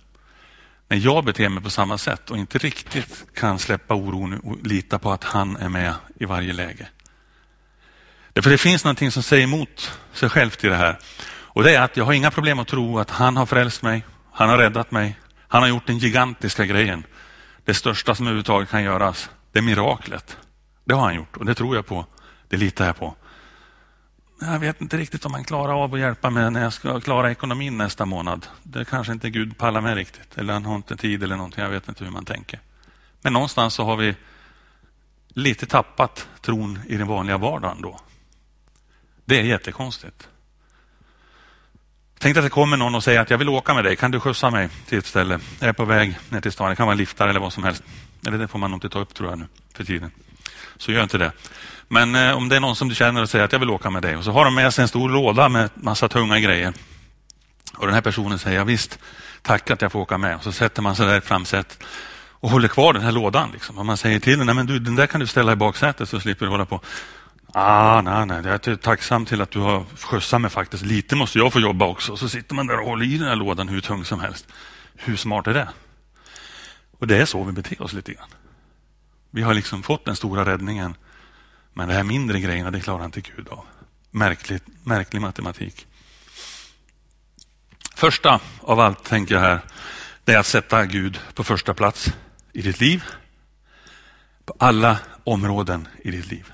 När 0.88 0.98
jag 0.98 1.26
beter 1.26 1.50
mig 1.50 1.64
på 1.64 1.70
samma 1.70 1.98
sätt 1.98 2.32
och 2.32 2.38
inte 2.38 2.58
riktigt 2.58 3.26
kan 3.34 3.60
släppa 3.60 3.94
oron 3.96 4.40
och 4.40 4.68
lita 4.68 5.00
på 5.00 5.12
att 5.12 5.24
han 5.24 5.58
är 5.58 5.70
med 5.70 5.94
i 6.20 6.26
varje 6.26 6.54
läge. 6.54 6.88
Därför 8.34 8.50
det 8.50 8.58
finns 8.58 8.84
någonting 8.84 9.12
som 9.12 9.24
säger 9.24 9.44
emot 9.44 10.00
sig 10.14 10.30
självt 10.30 10.64
i 10.64 10.68
det 10.68 10.76
här. 10.76 11.00
Och 11.28 11.64
det 11.64 11.76
är 11.76 11.82
att 11.82 11.98
jag 11.98 12.06
har 12.06 12.14
inga 12.14 12.32
problem 12.32 12.60
att 12.60 12.68
tro 12.68 13.00
att 13.00 13.10
han 13.10 13.38
har 13.38 13.46
frälst 13.46 13.82
mig, 13.82 14.06
han 14.32 14.50
har 14.50 14.58
räddat 14.58 14.92
mig, 14.92 15.20
han 15.48 15.62
har 15.62 15.70
gjort 15.70 15.88
den 15.88 15.98
gigantiska 15.98 16.66
grejen. 16.66 17.04
Det 17.66 17.74
största 17.74 18.16
som 18.16 18.26
överhuvudtaget 18.26 18.70
kan 18.70 18.84
göras, 18.84 19.30
det 19.52 19.60
är 19.60 19.64
miraklet. 19.64 20.38
Det 20.86 20.94
har 20.94 21.02
han 21.02 21.16
gjort 21.16 21.38
och 21.38 21.46
det 21.46 21.56
tror 21.56 21.76
jag 21.76 21.86
på, 21.86 22.06
det 22.48 22.58
litar 22.58 22.86
jag 22.86 22.98
på. 22.98 23.16
Jag 24.40 24.60
vet 24.60 24.82
inte 24.82 24.98
riktigt 24.98 25.26
om 25.26 25.34
han 25.34 25.44
klarar 25.44 25.84
av 25.84 25.94
att 25.94 26.00
hjälpa 26.00 26.30
mig 26.30 26.52
när 26.52 26.64
jag 26.64 26.74
ska 26.74 27.00
klara 27.00 27.32
ekonomin 27.32 27.78
nästa 27.78 28.06
månad. 28.06 28.48
Det 28.64 28.86
kanske 28.86 29.14
inte 29.14 29.30
Gud 29.30 29.58
pallar 29.58 29.82
med 29.82 29.96
riktigt. 29.96 30.38
Eller 30.38 30.54
han 30.54 30.66
har 30.66 30.76
inte 30.76 30.98
tid 30.98 31.24
eller 31.24 31.36
någonting. 31.36 31.64
Jag 31.64 31.70
vet 31.70 31.90
inte 31.90 32.04
hur 32.04 32.12
man 32.12 32.26
tänker. 32.26 32.60
Men 33.22 33.34
någonstans 33.34 33.74
så 33.74 33.84
har 33.84 33.96
vi 33.96 34.16
lite 35.28 35.66
tappat 35.66 36.28
tron 36.42 36.80
i 36.88 36.98
den 36.98 37.08
vanliga 37.08 37.38
vardagen 37.38 37.82
då. 37.82 38.00
Det 39.26 39.40
är 39.40 39.44
jättekonstigt. 39.44 40.30
Tänk 42.20 42.38
att 42.38 42.44
det 42.44 42.50
kommer 42.50 42.78
någon 42.78 42.96
och 42.96 43.04
säger 43.04 43.20
att 43.20 43.30
jag 43.30 43.38
vill 43.38 43.50
åka 43.50 43.74
med 43.74 43.84
dig. 43.84 43.96
Kan 43.96 44.12
du 44.12 44.20
skjutsa 44.20 44.50
mig 44.50 44.70
till 44.86 44.98
ett 44.98 45.06
ställe? 45.06 45.40
Jag 45.60 45.70
är 45.70 45.74
på 45.74 45.86
väg 45.86 46.20
ner 46.30 46.42
till 46.42 46.52
stan. 46.52 46.70
Det 46.70 46.76
kan 46.76 46.86
vara 46.86 46.96
liftar 46.96 47.28
eller 47.28 47.40
vad 47.40 47.54
som 47.54 47.64
helst. 47.64 47.84
Eller 48.28 48.38
det 48.38 48.48
får 48.48 48.60
man 48.60 48.72
nog 48.72 48.78
inte 48.78 48.90
ta 48.90 49.00
upp 49.00 49.14
tror 49.14 49.30
jag 49.30 49.40
nu 49.40 49.46
för 49.74 49.84
tiden. 49.84 50.12
Så 50.78 50.92
gör 50.92 51.04
inte 51.04 51.18
det. 51.18 51.32
Men 51.88 52.16
eh, 52.16 52.38
om 52.38 52.50
det 52.50 52.56
är 52.56 52.60
någon 52.60 52.76
som 52.76 52.90
du 52.90 52.96
känner 52.96 53.22
och 53.22 53.30
säger 53.30 53.46
att 53.46 53.52
jag 53.52 53.60
vill 53.60 53.70
åka 53.70 53.90
med 53.90 54.02
dig 54.02 54.16
och 54.16 54.24
så 54.24 54.32
har 54.32 54.46
de 54.46 54.56
med 54.56 54.74
sig 54.74 54.82
en 54.82 54.88
stor 54.88 55.10
låda 55.10 55.50
med 55.50 55.70
massa 55.74 56.10
tunga 56.10 56.40
grejer. 56.40 56.74
Och 57.78 57.86
den 57.86 57.94
här 57.94 58.02
personen 58.02 58.40
säger, 58.40 58.58
ja, 58.58 58.64
visst, 58.64 59.00
tack 59.42 59.72
att 59.72 59.82
jag 59.82 59.92
får 59.92 60.00
åka 60.00 60.18
med. 60.18 60.36
Och 60.36 60.44
så 60.44 60.52
sätter 60.52 60.82
man 60.82 60.96
sig 60.96 61.06
där 61.06 61.18
i 61.18 61.22
framsätet 61.22 61.84
och 62.40 62.50
håller 62.50 62.68
kvar 62.68 62.94
den 62.94 63.02
här 63.02 63.12
lådan. 63.12 63.50
Liksom. 63.54 63.78
Och 63.78 63.86
man 63.86 63.98
säger 63.98 64.20
till 64.20 64.46
den, 64.46 64.56
men 64.56 64.66
du, 64.66 64.80
den 64.80 64.96
där 64.96 65.08
kan 65.08 65.20
du 65.20 65.28
ställa 65.28 65.52
i 65.52 65.56
baksätet 65.56 66.10
så 66.10 66.20
slipper 66.20 66.46
du 66.46 66.52
hålla 66.52 66.66
på. 66.66 66.82
Ah, 67.54 68.02
nej, 68.02 68.26
nej, 68.26 68.42
jag 68.46 68.68
är 68.68 68.76
tacksam 68.76 69.26
till 69.26 69.42
att 69.42 69.52
du 69.52 69.60
har 69.60 69.86
skjutsat 69.96 70.42
mig 70.42 70.52
faktiskt. 70.52 70.86
Lite 70.86 71.16
måste 71.16 71.38
jag 71.38 71.54
få 71.54 71.60
jobba 71.60 71.86
också. 71.86 72.12
Och 72.12 72.20
så 72.20 72.30
sitter 72.30 72.56
man 72.56 72.68
där 72.68 72.80
och 72.80 72.86
håller 72.86 73.06
i 73.06 73.18
den 73.18 73.28
här 73.28 73.36
lådan 73.36 73.68
hur 73.68 73.82
tung 73.82 74.06
som 74.06 74.20
helst. 74.20 74.48
Hur 74.96 75.16
smart 75.16 75.48
är 75.48 75.54
det? 75.54 75.68
Och 77.00 77.08
det 77.08 77.18
är 77.18 77.26
så 77.26 77.44
vi 77.44 77.52
beter 77.52 77.82
oss 77.82 77.94
lite 77.94 78.14
grann. 78.14 78.30
Vi 79.32 79.42
har 79.42 79.54
liksom 79.54 79.84
fått 79.84 80.06
den 80.06 80.16
stora 80.16 80.46
räddningen 80.46 80.96
men 81.78 81.88
de 81.88 81.94
här 81.94 82.04
mindre 82.04 82.40
grejerna, 82.40 82.72
det 82.72 82.82
klarar 82.82 83.06
inte 83.06 83.22
Gud 83.22 83.48
av. 83.50 83.66
Märkligt, 84.12 84.64
märklig 84.84 85.22
matematik. 85.22 85.88
Första 87.96 88.40
av 88.62 88.80
allt, 88.80 89.04
tänker 89.04 89.36
jag 89.36 89.42
här, 89.42 89.60
det 90.24 90.34
är 90.34 90.40
att 90.40 90.46
sätta 90.46 90.86
Gud 90.86 91.20
på 91.34 91.44
första 91.44 91.74
plats 91.74 92.14
i 92.54 92.62
ditt 92.62 92.80
liv. 92.80 93.04
På 94.46 94.54
alla 94.60 95.00
områden 95.24 95.88
i 96.04 96.12
ditt 96.12 96.32
liv. 96.32 96.52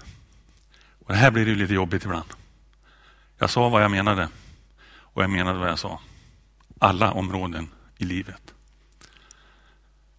Och 1.05 1.11
Det 1.11 1.17
här 1.17 1.31
blir 1.31 1.47
ju 1.47 1.55
lite 1.55 1.73
jobbigt 1.73 2.05
ibland. 2.05 2.29
Jag 3.37 3.49
sa 3.49 3.69
vad 3.69 3.83
jag 3.83 3.91
menade 3.91 4.29
och 4.85 5.23
jag 5.23 5.29
menade 5.29 5.59
vad 5.59 5.69
jag 5.69 5.79
sa. 5.79 5.99
Alla 6.79 7.11
områden 7.11 7.69
i 7.97 8.05
livet. 8.05 8.53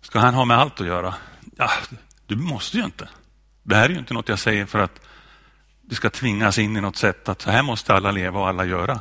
Ska 0.01 0.19
han 0.19 0.35
ha 0.35 0.45
med 0.45 0.59
allt 0.59 0.81
att 0.81 0.87
göra? 0.87 1.15
Ja, 1.57 1.71
du 2.27 2.37
måste 2.37 2.77
ju 2.77 2.85
inte. 2.85 3.09
Det 3.65 3.77
här 3.77 3.85
är 3.85 3.89
ju 3.89 3.99
inte 3.99 4.15
något 4.15 4.29
jag 4.29 4.39
säger 4.39 4.67
för 4.67 4.79
att 4.79 5.01
du 5.83 5.95
ska 5.95 6.11
tvingas 6.11 6.59
in 6.59 6.77
i 6.77 6.81
något 6.81 6.97
sätt 6.97 7.29
att 7.29 7.43
så 7.43 7.51
här 7.51 7.63
måste 7.63 7.95
alla 7.95 8.11
leva 8.11 8.41
och 8.41 8.49
alla 8.49 8.65
göra. 8.65 9.01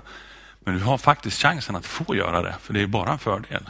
Men 0.59 0.77
du 0.77 0.83
har 0.83 0.97
faktiskt 0.97 1.41
chansen 1.41 1.75
att 1.75 1.85
få 1.85 2.15
göra 2.15 2.41
det, 2.41 2.55
för 2.61 2.73
det 2.73 2.81
är 2.81 2.87
bara 2.87 3.11
en 3.11 3.19
fördel. 3.19 3.69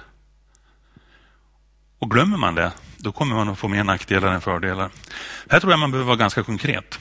Och 1.99 2.11
glömmer 2.11 2.37
man 2.37 2.55
det, 2.55 2.71
då 2.97 3.11
kommer 3.11 3.35
man 3.35 3.49
att 3.49 3.59
få 3.59 3.67
mer 3.67 3.83
nackdelar 3.83 4.33
än 4.33 4.41
fördelar. 4.41 4.89
Här 5.49 5.59
tror 5.59 5.73
jag 5.73 5.79
man 5.79 5.91
behöver 5.91 6.07
vara 6.07 6.17
ganska 6.17 6.43
konkret. 6.43 6.99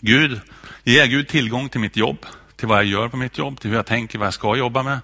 Gud, 0.00 0.40
ger 0.82 1.06
Gud 1.06 1.28
tillgång 1.28 1.68
till 1.68 1.80
mitt 1.80 1.96
jobb, 1.96 2.26
till 2.56 2.68
vad 2.68 2.78
jag 2.78 2.84
gör 2.84 3.08
på 3.08 3.16
mitt 3.16 3.38
jobb, 3.38 3.60
till 3.60 3.70
hur 3.70 3.76
jag 3.76 3.86
tänker, 3.86 4.18
vad 4.18 4.26
jag 4.26 4.34
ska 4.34 4.56
jobba 4.56 4.82
med, 4.82 5.00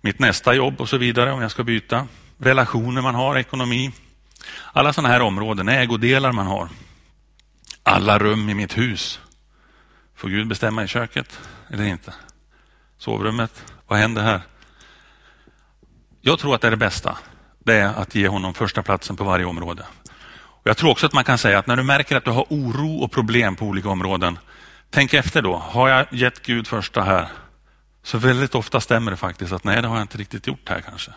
mitt 0.00 0.18
nästa 0.18 0.54
jobb 0.54 0.80
och 0.80 0.88
så 0.88 0.96
vidare 0.96 1.32
om 1.32 1.42
jag 1.42 1.50
ska 1.50 1.64
byta. 1.64 2.06
Relationer 2.38 3.02
man 3.02 3.14
har, 3.14 3.38
ekonomi. 3.38 3.92
Alla 4.72 4.92
sådana 4.92 5.08
här 5.08 5.20
områden, 5.20 5.68
ägodelar 5.68 6.32
man 6.32 6.46
har 6.46 6.68
alla 7.88 8.18
rum 8.18 8.48
i 8.48 8.54
mitt 8.54 8.78
hus. 8.78 9.20
Får 10.14 10.28
Gud 10.28 10.48
bestämma 10.48 10.84
i 10.84 10.88
köket 10.88 11.40
eller 11.70 11.84
inte? 11.84 12.14
Sovrummet? 12.98 13.64
Vad 13.86 13.98
händer 13.98 14.22
här? 14.22 14.40
Jag 16.20 16.38
tror 16.38 16.54
att 16.54 16.60
det 16.60 16.66
är 16.66 16.70
det 16.70 16.76
bästa. 16.76 17.18
Det 17.58 17.74
är 17.74 17.94
att 17.94 18.14
ge 18.14 18.28
honom 18.28 18.54
första 18.54 18.82
platsen 18.82 19.16
på 19.16 19.24
varje 19.24 19.44
område. 19.44 19.86
Och 20.30 20.66
jag 20.66 20.76
tror 20.76 20.90
också 20.90 21.06
att 21.06 21.12
man 21.12 21.24
kan 21.24 21.38
säga 21.38 21.58
att 21.58 21.66
när 21.66 21.76
du 21.76 21.82
märker 21.82 22.16
att 22.16 22.24
du 22.24 22.30
har 22.30 22.46
oro 22.48 22.96
och 22.96 23.12
problem 23.12 23.56
på 23.56 23.66
olika 23.66 23.88
områden, 23.88 24.38
tänk 24.90 25.14
efter 25.14 25.42
då. 25.42 25.56
Har 25.56 25.88
jag 25.88 26.06
gett 26.10 26.42
Gud 26.42 26.66
första 26.66 27.02
här? 27.02 27.28
Så 28.02 28.18
väldigt 28.18 28.54
ofta 28.54 28.80
stämmer 28.80 29.10
det 29.10 29.16
faktiskt 29.16 29.52
att 29.52 29.64
nej, 29.64 29.82
det 29.82 29.88
har 29.88 29.96
jag 29.96 30.04
inte 30.04 30.18
riktigt 30.18 30.46
gjort 30.46 30.68
här 30.68 30.80
kanske. 30.80 31.12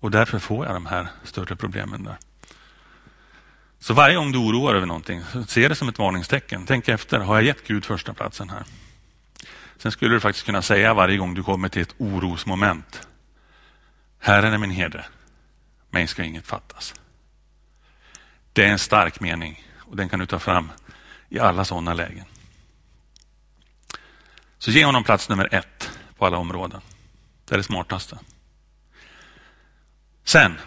Och 0.00 0.10
därför 0.10 0.38
får 0.38 0.66
jag 0.66 0.74
de 0.74 0.86
här 0.86 1.08
större 1.24 1.56
problemen 1.56 2.04
där. 2.04 2.16
Så 3.86 3.94
varje 3.94 4.16
gång 4.16 4.32
du 4.32 4.38
oroar 4.38 4.74
över 4.74 4.86
någonting, 4.86 5.22
se 5.46 5.68
det 5.68 5.74
som 5.74 5.88
ett 5.88 5.98
varningstecken. 5.98 6.66
Tänk 6.66 6.88
efter, 6.88 7.18
har 7.18 7.34
jag 7.34 7.44
gett 7.44 7.66
Gud 7.66 7.84
första 7.84 8.14
platsen 8.14 8.50
här? 8.50 8.64
Sen 9.76 9.92
skulle 9.92 10.14
du 10.14 10.20
faktiskt 10.20 10.46
kunna 10.46 10.62
säga 10.62 10.94
varje 10.94 11.16
gång 11.16 11.34
du 11.34 11.42
kommer 11.42 11.68
till 11.68 11.82
ett 11.82 11.94
orosmoment. 11.98 13.08
Herren 14.18 14.52
är 14.52 14.58
min 14.58 14.70
herde, 14.70 15.06
mig 15.90 16.06
ska 16.06 16.24
inget 16.24 16.46
fattas. 16.46 16.94
Det 18.52 18.64
är 18.64 18.68
en 18.68 18.78
stark 18.78 19.20
mening 19.20 19.64
och 19.78 19.96
den 19.96 20.08
kan 20.08 20.18
du 20.18 20.26
ta 20.26 20.38
fram 20.38 20.72
i 21.28 21.38
alla 21.38 21.64
sådana 21.64 21.94
lägen. 21.94 22.24
Så 24.58 24.70
ge 24.70 24.84
honom 24.84 25.04
plats 25.04 25.28
nummer 25.28 25.54
ett 25.54 25.90
på 26.18 26.26
alla 26.26 26.36
områden. 26.36 26.80
Det 27.44 27.54
är 27.54 27.58
det 27.58 27.64
smartaste. 27.64 28.18
Sen, 30.24 30.58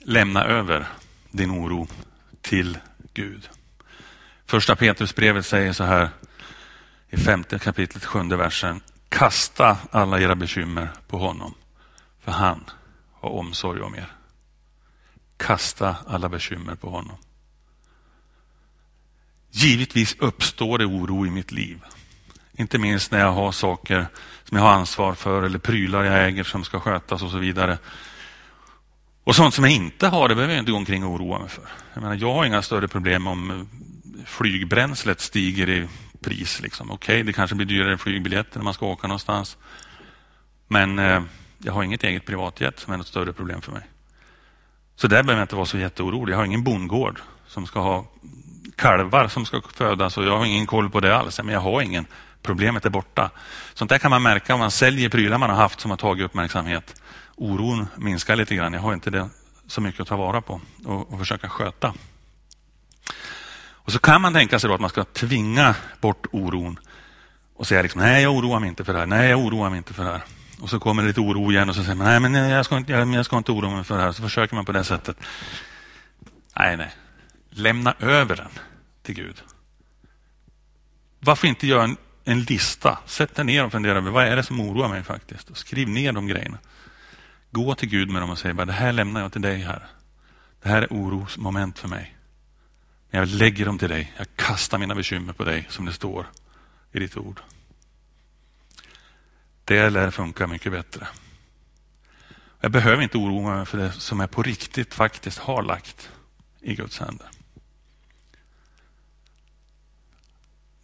lämna 0.00 0.44
över 0.44 0.86
din 1.30 1.50
oro 1.50 1.88
till 2.42 2.78
Gud. 3.14 3.48
Första 4.46 4.76
Petrusbrevet 4.76 5.46
säger 5.46 5.72
så 5.72 5.84
här 5.84 6.08
i 7.10 7.16
femte 7.16 7.58
kapitlet, 7.58 8.04
sjunde 8.04 8.36
versen. 8.36 8.80
Kasta 9.08 9.78
alla 9.90 10.20
era 10.20 10.34
bekymmer 10.34 10.90
på 11.08 11.18
honom, 11.18 11.54
för 12.20 12.32
han 12.32 12.64
har 13.12 13.30
omsorg 13.30 13.80
om 13.80 13.94
er. 13.94 14.12
Kasta 15.36 15.96
alla 16.06 16.28
bekymmer 16.28 16.74
på 16.74 16.90
honom. 16.90 17.16
Givetvis 19.50 20.16
uppstår 20.18 20.78
det 20.78 20.86
oro 20.86 21.26
i 21.26 21.30
mitt 21.30 21.52
liv. 21.52 21.84
Inte 22.52 22.78
minst 22.78 23.10
när 23.10 23.18
jag 23.18 23.32
har 23.32 23.52
saker 23.52 24.06
som 24.44 24.56
jag 24.56 24.64
har 24.64 24.72
ansvar 24.72 25.14
för 25.14 25.42
eller 25.42 25.58
prylar 25.58 26.04
jag 26.04 26.26
äger 26.26 26.44
som 26.44 26.64
ska 26.64 26.80
skötas 26.80 27.22
och 27.22 27.30
så 27.30 27.38
vidare. 27.38 27.78
Och 29.24 29.36
sånt 29.36 29.54
som 29.54 29.64
jag 29.64 29.72
inte 29.72 30.08
har, 30.08 30.28
det 30.28 30.34
behöver 30.34 30.54
jag 30.54 30.62
inte 30.62 30.72
gå 30.72 30.78
omkring 30.78 31.04
och 31.04 31.10
oroa 31.10 31.38
mig 31.38 31.48
för. 31.48 31.64
Jag, 31.94 32.02
menar, 32.02 32.14
jag 32.14 32.34
har 32.34 32.44
inga 32.44 32.62
större 32.62 32.88
problem 32.88 33.26
om 33.26 33.68
flygbränslet 34.26 35.20
stiger 35.20 35.68
i 35.68 35.88
pris. 36.20 36.60
Liksom. 36.60 36.90
Okej, 36.90 37.14
okay, 37.14 37.22
det 37.22 37.32
kanske 37.32 37.56
blir 37.56 37.66
dyrare 37.66 37.98
flygbiljetter 37.98 38.58
när 38.58 38.64
man 38.64 38.74
ska 38.74 38.86
åka 38.86 39.06
någonstans. 39.06 39.56
Men 40.68 40.98
eh, 40.98 41.22
jag 41.58 41.72
har 41.72 41.82
inget 41.82 42.04
eget 42.04 42.26
privatjet 42.26 42.78
som 42.78 42.92
är 42.92 42.96
något 42.96 43.06
större 43.06 43.32
problem 43.32 43.62
för 43.62 43.72
mig. 43.72 43.82
Så 44.96 45.06
där 45.06 45.22
behöver 45.22 45.40
jag 45.40 45.44
inte 45.44 45.56
vara 45.56 45.66
så 45.66 45.78
jätteorolig. 45.78 46.32
Jag 46.32 46.38
har 46.38 46.44
ingen 46.44 46.64
bondgård 46.64 47.20
som 47.46 47.66
ska 47.66 47.80
ha 47.80 48.06
kalvar 48.76 49.28
som 49.28 49.46
ska 49.46 49.62
födas 49.74 50.18
och 50.18 50.24
jag 50.24 50.38
har 50.38 50.44
ingen 50.44 50.66
koll 50.66 50.90
på 50.90 51.00
det 51.00 51.16
alls. 51.16 51.40
Men 51.42 51.54
jag 51.54 51.60
har 51.60 51.82
ingen. 51.82 52.06
Problemet 52.42 52.86
är 52.86 52.90
borta. 52.90 53.30
Sånt 53.74 53.88
där 53.88 53.98
kan 53.98 54.10
man 54.10 54.22
märka 54.22 54.54
om 54.54 54.60
man 54.60 54.70
säljer 54.70 55.08
prylar 55.08 55.38
man 55.38 55.50
har 55.50 55.56
haft 55.56 55.80
som 55.80 55.90
har 55.90 55.98
tagit 55.98 56.24
uppmärksamhet. 56.24 57.02
Oron 57.40 57.86
minskar 57.96 58.36
lite 58.36 58.54
grann. 58.54 58.72
Jag 58.72 58.80
har 58.80 58.94
inte 58.94 59.10
det 59.10 59.28
så 59.66 59.80
mycket 59.80 60.00
att 60.00 60.08
ta 60.08 60.16
vara 60.16 60.40
på 60.40 60.60
och, 60.84 61.12
och 61.12 61.18
försöka 61.18 61.48
sköta. 61.48 61.94
Och 63.90 63.92
så 63.92 63.98
kan 63.98 64.20
man 64.20 64.32
tänka 64.32 64.58
sig 64.58 64.68
då 64.68 64.74
att 64.74 64.80
man 64.80 64.90
ska 64.90 65.04
tvinga 65.04 65.74
bort 66.00 66.26
oron 66.32 66.78
och 67.54 67.66
säga 67.66 67.82
liksom, 67.82 68.00
nej, 68.00 68.22
jag 68.22 68.34
oroar 68.34 68.60
mig 68.60 68.68
inte 68.68 68.84
för 68.84 68.92
det 68.92 68.98
här. 68.98 69.06
Nej, 69.06 69.30
jag 69.30 69.38
oroar 69.38 69.70
mig 69.70 69.76
inte 69.76 69.94
för 69.94 70.04
det 70.04 70.10
här. 70.10 70.22
Och 70.60 70.70
så 70.70 70.80
kommer 70.80 71.02
lite 71.02 71.20
oro 71.20 71.52
igen 71.52 71.68
och 71.68 71.74
så 71.74 71.82
säger 71.82 71.94
man, 71.94 72.06
nej, 72.06 72.20
men 72.20 72.34
jag 72.34 72.64
ska 72.64 72.76
inte, 72.76 72.92
jag, 72.92 73.14
jag 73.14 73.24
ska 73.24 73.38
inte 73.38 73.52
oroa 73.52 73.70
mig 73.70 73.84
för 73.84 73.96
det 73.96 74.02
här. 74.02 74.12
Så 74.12 74.22
försöker 74.22 74.54
man 74.54 74.64
på 74.64 74.72
det 74.72 74.84
sättet. 74.84 75.16
Nej, 76.56 76.76
nej. 76.76 76.90
Lämna 77.50 77.94
över 77.98 78.36
den 78.36 78.50
till 79.02 79.14
Gud. 79.14 79.42
Varför 81.20 81.48
inte 81.48 81.66
göra 81.66 81.84
en, 81.84 81.96
en 82.24 82.42
lista? 82.42 82.98
Sätt 83.06 83.34
dig 83.34 83.44
ner 83.44 83.64
och 83.64 83.72
fundera 83.72 83.98
över 83.98 84.10
vad 84.10 84.24
är 84.24 84.36
det 84.36 84.42
som 84.42 84.60
oroar 84.60 84.88
mig 84.88 85.02
faktiskt. 85.02 85.50
Och 85.50 85.56
skriv 85.56 85.88
ner 85.88 86.12
de 86.12 86.26
grejerna. 86.26 86.58
Gå 87.50 87.74
till 87.74 87.88
Gud 87.88 88.10
med 88.10 88.22
dem 88.22 88.30
och 88.30 88.38
säg, 88.38 88.54
det 88.54 88.72
här 88.72 88.92
lämnar 88.92 89.20
jag 89.20 89.32
till 89.32 89.42
dig 89.42 89.58
här. 89.58 89.86
Det 90.62 90.68
här 90.68 90.82
är 90.82 90.88
orosmoment 90.90 91.78
för 91.78 91.88
mig. 91.88 92.16
Men 93.10 93.18
jag 93.18 93.28
lägger 93.28 93.66
dem 93.66 93.78
till 93.78 93.88
dig. 93.88 94.12
Jag 94.16 94.26
kastar 94.36 94.78
mina 94.78 94.94
bekymmer 94.94 95.32
på 95.32 95.44
dig, 95.44 95.66
som 95.68 95.84
det 95.84 95.92
står 95.92 96.26
i 96.92 96.98
ditt 96.98 97.16
ord. 97.16 97.40
Det 99.64 99.90
lär 99.90 100.10
funka 100.10 100.46
mycket 100.46 100.72
bättre. 100.72 101.08
Jag 102.60 102.72
behöver 102.72 103.02
inte 103.02 103.18
oroa 103.18 103.56
mig 103.56 103.66
för 103.66 103.78
det 103.78 103.92
som 103.92 104.20
jag 104.20 104.30
på 104.30 104.42
riktigt 104.42 104.94
faktiskt 104.94 105.38
har 105.38 105.62
lagt 105.62 106.10
i 106.60 106.74
Guds 106.74 106.98
händer. 106.98 107.28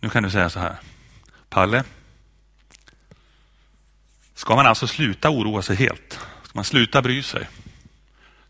Nu 0.00 0.10
kan 0.10 0.22
du 0.22 0.30
säga 0.30 0.50
så 0.50 0.60
här. 0.60 0.76
Palle, 1.48 1.84
ska 4.34 4.56
man 4.56 4.66
alltså 4.66 4.86
sluta 4.86 5.30
oroa 5.30 5.62
sig 5.62 5.76
helt? 5.76 6.18
Man 6.56 6.64
sluta 6.64 7.02
bry 7.02 7.22
sig? 7.22 7.48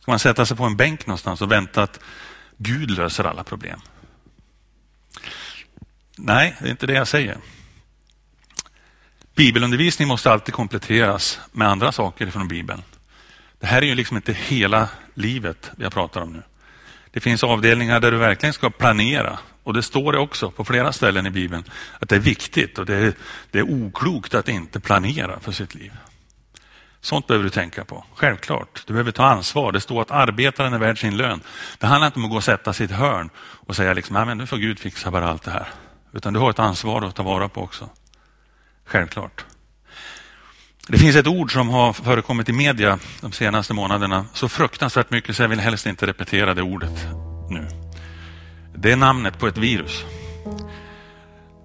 Ska 0.01 0.11
man 0.11 0.19
sätta 0.19 0.47
sig 0.47 0.57
på 0.57 0.65
en 0.65 0.77
bänk 0.77 1.07
någonstans 1.07 1.43
och 1.43 1.53
vänta 1.53 1.83
att 1.83 2.01
Gud 2.57 2.91
löser 2.91 3.25
alla 3.25 3.45
problem? 3.45 3.81
Nej, 6.17 6.57
det 6.61 6.67
är 6.67 6.71
inte 6.71 6.87
det 6.87 6.93
jag 6.93 7.09
säger. 7.09 7.39
Bibelundervisning 9.35 10.09
måste 10.09 10.33
alltid 10.33 10.55
kompletteras 10.55 11.41
med 11.53 11.69
andra 11.69 11.93
saker 11.93 12.31
från 12.31 12.49
Bibeln. 12.49 12.83
Det 13.61 13.67
här 13.67 13.83
är 13.83 13.87
ju 13.87 13.95
liksom 13.95 14.17
inte 14.17 14.33
hela 14.33 14.89
livet 15.15 15.71
jag 15.79 15.93
pratar 15.93 16.21
om 16.21 16.33
nu. 16.33 16.43
Det 17.11 17.21
finns 17.21 17.45
avdelningar 17.45 18.01
där 18.01 18.11
du 18.11 18.17
verkligen 18.17 18.53
ska 18.53 18.71
planera. 18.71 19.39
Och 19.63 19.75
det 19.75 19.83
står 19.83 20.13
det 20.13 20.19
också 20.19 20.51
på 20.51 20.65
flera 20.65 20.93
ställen 20.93 21.27
i 21.27 21.31
Bibeln 21.31 21.65
att 21.99 22.09
det 22.09 22.15
är 22.15 22.21
viktigt 22.21 22.79
och 22.79 22.87
det 22.87 22.95
är, 22.95 23.15
det 23.51 23.59
är 23.59 23.71
oklokt 23.71 24.35
att 24.35 24.49
inte 24.49 24.81
planera 24.81 25.41
för 25.41 25.53
sitt 25.53 25.75
liv. 25.75 25.93
Sånt 27.07 27.27
behöver 27.27 27.45
du 27.45 27.51
tänka 27.51 27.85
på. 27.85 28.05
Självklart. 28.15 28.83
Du 28.87 28.93
behöver 28.93 29.13
ta 29.13 29.25
ansvar. 29.25 29.73
Det 29.73 29.81
står 29.81 30.03
att 30.03 30.11
arbetaren 30.11 30.73
är 30.73 30.79
värd 30.79 31.01
sin 31.01 31.17
lön. 31.17 31.41
Det 31.79 31.87
handlar 31.87 32.07
inte 32.07 32.19
om 32.19 32.25
att 32.25 32.31
gå 32.31 32.37
och 32.37 32.45
sätta 32.45 32.73
sig 32.73 32.87
i 32.87 32.89
ett 32.91 32.97
hörn 32.97 33.31
och 33.39 33.77
säga 33.77 33.95
liksom, 33.95 34.15
men 34.15 34.39
nu 34.39 34.47
får 34.47 34.57
Gud 34.57 34.79
fixa 34.79 35.11
bara 35.11 35.29
allt 35.29 35.43
det 35.43 35.51
här. 35.51 35.69
Utan 36.13 36.33
du 36.33 36.41
har 36.41 36.51
ett 36.51 36.59
ansvar 36.59 37.03
att 37.03 37.15
ta 37.15 37.23
vara 37.23 37.49
på 37.49 37.63
också. 37.63 37.89
Självklart. 38.85 39.45
Det 40.89 40.99
finns 40.99 41.17
ett 41.17 41.27
ord 41.27 41.53
som 41.53 41.69
har 41.69 41.93
förekommit 41.93 42.49
i 42.49 42.53
media 42.53 42.99
de 43.21 43.33
senaste 43.33 43.75
månaderna 43.75 44.27
så 44.33 44.49
fruktansvärt 44.49 45.11
mycket 45.11 45.37
så 45.37 45.43
jag 45.43 45.49
vill 45.49 45.61
helst 45.61 45.87
inte 45.87 46.07
repetera 46.07 46.55
det 46.55 46.63
ordet 46.63 47.07
nu. 47.51 47.69
Det 48.75 48.93
är 48.93 48.97
namnet 48.97 49.39
på 49.39 49.47
ett 49.47 49.59
virus. 49.59 50.05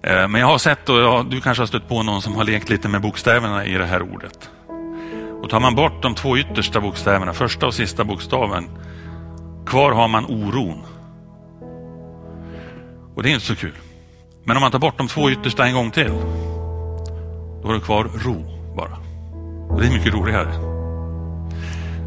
Eh, 0.02 0.28
men 0.28 0.40
jag 0.40 0.46
har 0.46 0.58
sett, 0.58 0.88
och 0.88 1.26
du 1.26 1.40
kanske 1.40 1.62
har 1.62 1.66
stött 1.66 1.88
på 1.88 2.02
någon 2.02 2.22
som 2.22 2.36
har 2.36 2.44
lekt 2.44 2.68
lite 2.68 2.88
med 2.88 3.00
bokstäverna 3.00 3.64
i 3.64 3.72
det 3.72 3.86
här 3.86 4.02
ordet. 4.02 4.50
Och 5.42 5.50
tar 5.50 5.60
man 5.60 5.74
bort 5.74 6.02
de 6.02 6.14
två 6.14 6.38
yttersta 6.38 6.80
bokstäverna, 6.80 7.32
första 7.32 7.66
och 7.66 7.74
sista 7.74 8.04
bokstaven, 8.04 8.68
kvar 9.66 9.92
har 9.92 10.08
man 10.08 10.24
oron. 10.24 10.82
Och 13.14 13.22
det 13.22 13.30
är 13.30 13.34
inte 13.34 13.46
så 13.46 13.56
kul. 13.56 13.74
Men 14.44 14.56
om 14.56 14.60
man 14.60 14.70
tar 14.70 14.78
bort 14.78 14.98
de 14.98 15.08
två 15.08 15.30
yttersta 15.30 15.66
en 15.66 15.74
gång 15.74 15.90
till, 15.90 16.12
då 17.62 17.68
har 17.68 17.74
du 17.74 17.80
kvar 17.80 18.04
ro 18.04 18.44
bara. 18.76 18.96
Och 19.68 19.80
det 19.80 19.86
är 19.86 19.92
mycket 19.92 20.14
roligare. 20.14 20.52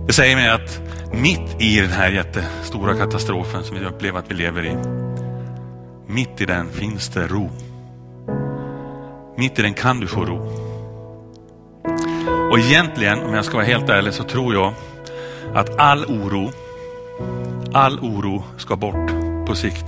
Det 0.07 0.13
säger 0.13 0.35
mig 0.35 0.49
att 0.49 0.81
mitt 1.13 1.61
i 1.61 1.81
den 1.81 1.91
här 1.91 2.09
jättestora 2.09 2.95
katastrofen 2.95 3.63
som 3.63 3.79
vi 3.79 3.85
upplever 3.85 4.19
att 4.19 4.31
vi 4.31 4.35
lever 4.35 4.65
i, 4.65 4.77
mitt 6.07 6.41
i 6.41 6.45
den 6.45 6.69
finns 6.69 7.09
det 7.09 7.27
ro. 7.27 7.49
Mitt 9.37 9.59
i 9.59 9.61
den 9.61 9.73
kan 9.73 9.99
du 9.99 10.07
få 10.07 10.25
ro. 10.25 10.74
Och 12.55 12.61
egentligen, 12.61 13.23
om 13.23 13.33
jag 13.33 13.45
ska 13.45 13.57
vara 13.57 13.65
helt 13.65 13.89
ärlig, 13.89 14.13
så 14.13 14.23
tror 14.23 14.53
jag 14.53 14.73
att 15.53 15.79
all 15.79 16.05
oro, 16.05 16.51
all 17.73 17.99
oro 17.99 18.43
ska 18.57 18.75
bort 18.75 19.11
på 19.47 19.55
sikt. 19.55 19.85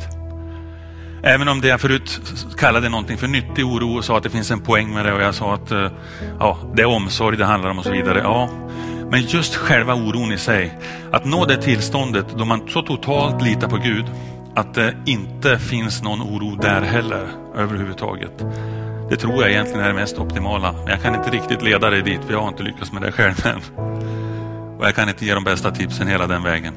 Även 1.23 1.47
om 1.47 1.61
det 1.61 1.67
jag 1.67 1.81
förut 1.81 2.19
kallade 2.57 2.89
någonting 2.89 3.17
för 3.17 3.27
nyttig 3.27 3.65
oro 3.65 3.97
och 3.97 4.05
sa 4.05 4.17
att 4.17 4.23
det 4.23 4.29
finns 4.29 4.51
en 4.51 4.59
poäng 4.59 4.93
med 4.93 5.05
det 5.05 5.13
och 5.13 5.21
jag 5.21 5.35
sa 5.35 5.53
att 5.53 5.71
eh, 5.71 5.91
ja, 6.39 6.57
det 6.75 6.81
är 6.81 6.85
omsorg 6.85 7.37
det 7.37 7.45
handlar 7.45 7.69
om 7.69 7.79
och 7.79 7.85
så 7.85 7.91
vidare. 7.91 8.19
Ja, 8.19 8.49
men 9.11 9.21
just 9.21 9.55
själva 9.55 9.93
oron 9.93 10.31
i 10.31 10.37
sig, 10.37 10.77
att 11.11 11.25
nå 11.25 11.45
det 11.45 11.57
tillståndet 11.57 12.25
då 12.37 12.45
man 12.45 12.69
så 12.69 12.81
totalt 12.81 13.41
litar 13.41 13.67
på 13.67 13.77
Gud 13.77 14.05
att 14.55 14.73
det 14.73 14.95
inte 15.05 15.59
finns 15.59 16.03
någon 16.03 16.21
oro 16.21 16.55
där 16.55 16.81
heller 16.81 17.27
överhuvudtaget. 17.55 18.43
Det 19.09 19.15
tror 19.15 19.41
jag 19.41 19.51
egentligen 19.51 19.81
är 19.81 19.87
det 19.87 19.93
mest 19.93 20.17
optimala. 20.17 20.71
Men 20.71 20.87
jag 20.87 21.01
kan 21.01 21.15
inte 21.15 21.29
riktigt 21.29 21.61
leda 21.61 21.89
dig 21.89 22.01
dit 22.01 22.23
för 22.25 22.33
jag 22.33 22.41
har 22.41 22.47
inte 22.47 22.63
lyckats 22.63 22.91
med 22.91 23.01
det 23.01 23.11
själv 23.11 23.45
än. 23.45 23.61
Och 24.79 24.85
jag 24.85 24.95
kan 24.95 25.09
inte 25.09 25.25
ge 25.25 25.33
de 25.33 25.43
bästa 25.43 25.71
tipsen 25.71 26.07
hela 26.07 26.27
den 26.27 26.43
vägen. 26.43 26.73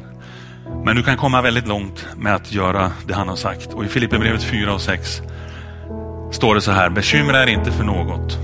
Men 0.84 0.96
du 0.96 1.02
kan 1.02 1.16
komma 1.16 1.42
väldigt 1.42 1.66
långt 1.66 2.06
med 2.16 2.34
att 2.34 2.52
göra 2.52 2.90
det 3.06 3.14
han 3.14 3.28
har 3.28 3.36
sagt. 3.36 3.72
Och 3.72 3.84
i 3.84 3.88
Filipperbrevet 3.88 4.42
4 4.42 4.74
och 4.74 4.80
6 4.80 5.22
står 6.32 6.54
det 6.54 6.60
så 6.60 6.70
här. 6.70 6.90
Bekymra 6.90 7.42
er 7.42 7.46
inte 7.46 7.70
för 7.70 7.84
något, 7.84 8.38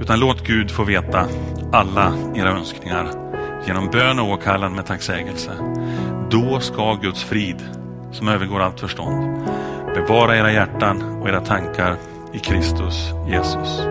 utan 0.00 0.20
låt 0.20 0.46
Gud 0.46 0.70
få 0.70 0.84
veta 0.84 1.28
alla 1.72 2.12
era 2.34 2.50
önskningar 2.50 3.10
genom 3.66 3.90
bön 3.90 4.18
och 4.18 4.28
åkallan 4.28 4.74
med 4.74 4.86
tacksägelse. 4.86 5.50
Då 6.30 6.60
ska 6.60 6.94
Guds 6.94 7.24
frid, 7.24 7.62
som 8.12 8.28
övergår 8.28 8.60
allt 8.60 8.80
förstånd, 8.80 9.48
bevara 9.94 10.36
era 10.36 10.52
hjärtan 10.52 11.02
och 11.02 11.28
era 11.28 11.40
tankar 11.40 11.96
i 12.32 12.38
Kristus 12.38 13.12
Jesus. 13.28 13.82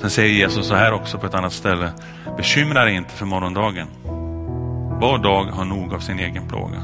Sen 0.00 0.10
säger 0.10 0.34
Jesus 0.34 0.66
så 0.66 0.74
här 0.74 0.92
också 0.92 1.18
på 1.18 1.26
ett 1.26 1.34
annat 1.34 1.52
ställe. 1.52 1.92
Bekymra 2.36 2.84
dig 2.84 2.94
inte 2.94 3.10
för 3.10 3.26
morgondagen. 3.26 3.86
Var 5.00 5.18
dag 5.18 5.44
har 5.44 5.64
nog 5.64 5.94
av 5.94 5.98
sin 5.98 6.18
egen 6.18 6.48
plåga. 6.48 6.82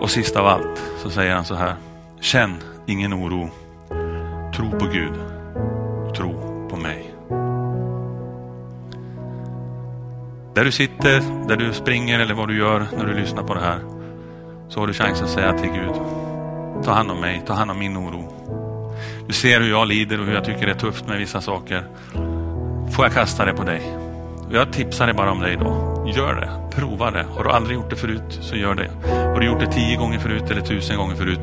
Och 0.00 0.10
sist 0.10 0.36
av 0.36 0.46
allt 0.46 0.82
så 1.02 1.10
säger 1.10 1.34
han 1.34 1.44
så 1.44 1.54
här. 1.54 1.74
Känn 2.20 2.56
ingen 2.86 3.14
oro. 3.14 3.50
Tro 4.56 4.70
på 4.70 4.86
Gud. 4.86 5.14
Tro 6.16 6.32
på 6.70 6.76
mig. 6.76 7.14
Där 10.54 10.64
du 10.64 10.72
sitter, 10.72 11.46
där 11.48 11.56
du 11.56 11.72
springer 11.72 12.20
eller 12.20 12.34
vad 12.34 12.48
du 12.48 12.58
gör 12.58 12.86
när 12.96 13.06
du 13.06 13.14
lyssnar 13.14 13.42
på 13.42 13.54
det 13.54 13.60
här. 13.60 13.78
Så 14.68 14.80
har 14.80 14.86
du 14.86 14.92
chans 14.92 15.22
att 15.22 15.30
säga 15.30 15.58
till 15.58 15.70
Gud. 15.70 16.21
Ta 16.84 16.92
hand 16.92 17.10
om 17.10 17.20
mig, 17.20 17.42
ta 17.46 17.52
hand 17.52 17.70
om 17.70 17.78
min 17.78 17.96
oro. 17.96 18.32
Du 19.26 19.32
ser 19.32 19.60
hur 19.60 19.70
jag 19.70 19.88
lider 19.88 20.20
och 20.20 20.26
hur 20.26 20.34
jag 20.34 20.44
tycker 20.44 20.66
det 20.66 20.72
är 20.72 20.78
tufft 20.78 21.06
med 21.06 21.18
vissa 21.18 21.40
saker. 21.40 21.84
Får 22.96 23.04
jag 23.04 23.14
kasta 23.14 23.44
det 23.44 23.52
på 23.52 23.62
dig? 23.62 23.82
Jag 24.50 24.72
tipsar 24.72 25.06
dig 25.06 25.14
bara 25.14 25.32
om 25.32 25.40
dig 25.40 25.56
då. 25.56 26.04
Gör 26.16 26.34
det, 26.34 26.76
prova 26.76 27.10
det. 27.10 27.26
Har 27.36 27.44
du 27.44 27.50
aldrig 27.50 27.76
gjort 27.76 27.90
det 27.90 27.96
förut 27.96 28.38
så 28.40 28.56
gör 28.56 28.74
det. 28.74 28.90
Har 29.32 29.40
du 29.40 29.46
gjort 29.46 29.60
det 29.60 29.72
tio 29.72 29.96
gånger 29.96 30.18
förut 30.18 30.50
eller 30.50 30.60
tusen 30.60 30.96
gånger 30.96 31.14
förut. 31.14 31.40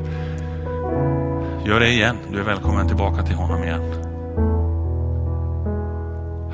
Gör 1.65 1.79
det 1.79 1.89
igen. 1.89 2.17
Du 2.31 2.39
är 2.39 2.43
välkommen 2.43 2.87
tillbaka 2.87 3.23
till 3.23 3.35
honom 3.35 3.63
igen. 3.63 4.09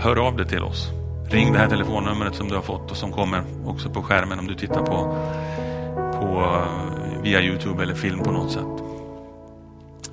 hör 0.05 0.27
av 0.27 0.37
dig 0.37 0.47
till 0.47 0.63
oss. 0.63 0.91
Ring 1.29 1.53
det 1.53 1.59
här 1.59 1.69
telefonnumret 1.69 2.35
som 2.35 2.47
du 2.47 2.55
har 2.55 2.61
fått 2.61 2.91
och 2.91 2.97
som 2.97 3.11
kommer 3.11 3.43
också 3.65 3.89
på 3.89 4.01
skärmen 4.01 4.39
om 4.39 4.47
du 4.47 4.55
tittar 4.55 4.81
på, 4.81 5.17
på 6.19 6.61
via 7.25 7.41
Youtube 7.41 7.83
eller 7.83 7.93
film 7.93 8.19
på 8.19 8.31
något 8.31 8.51
sätt. 8.51 8.83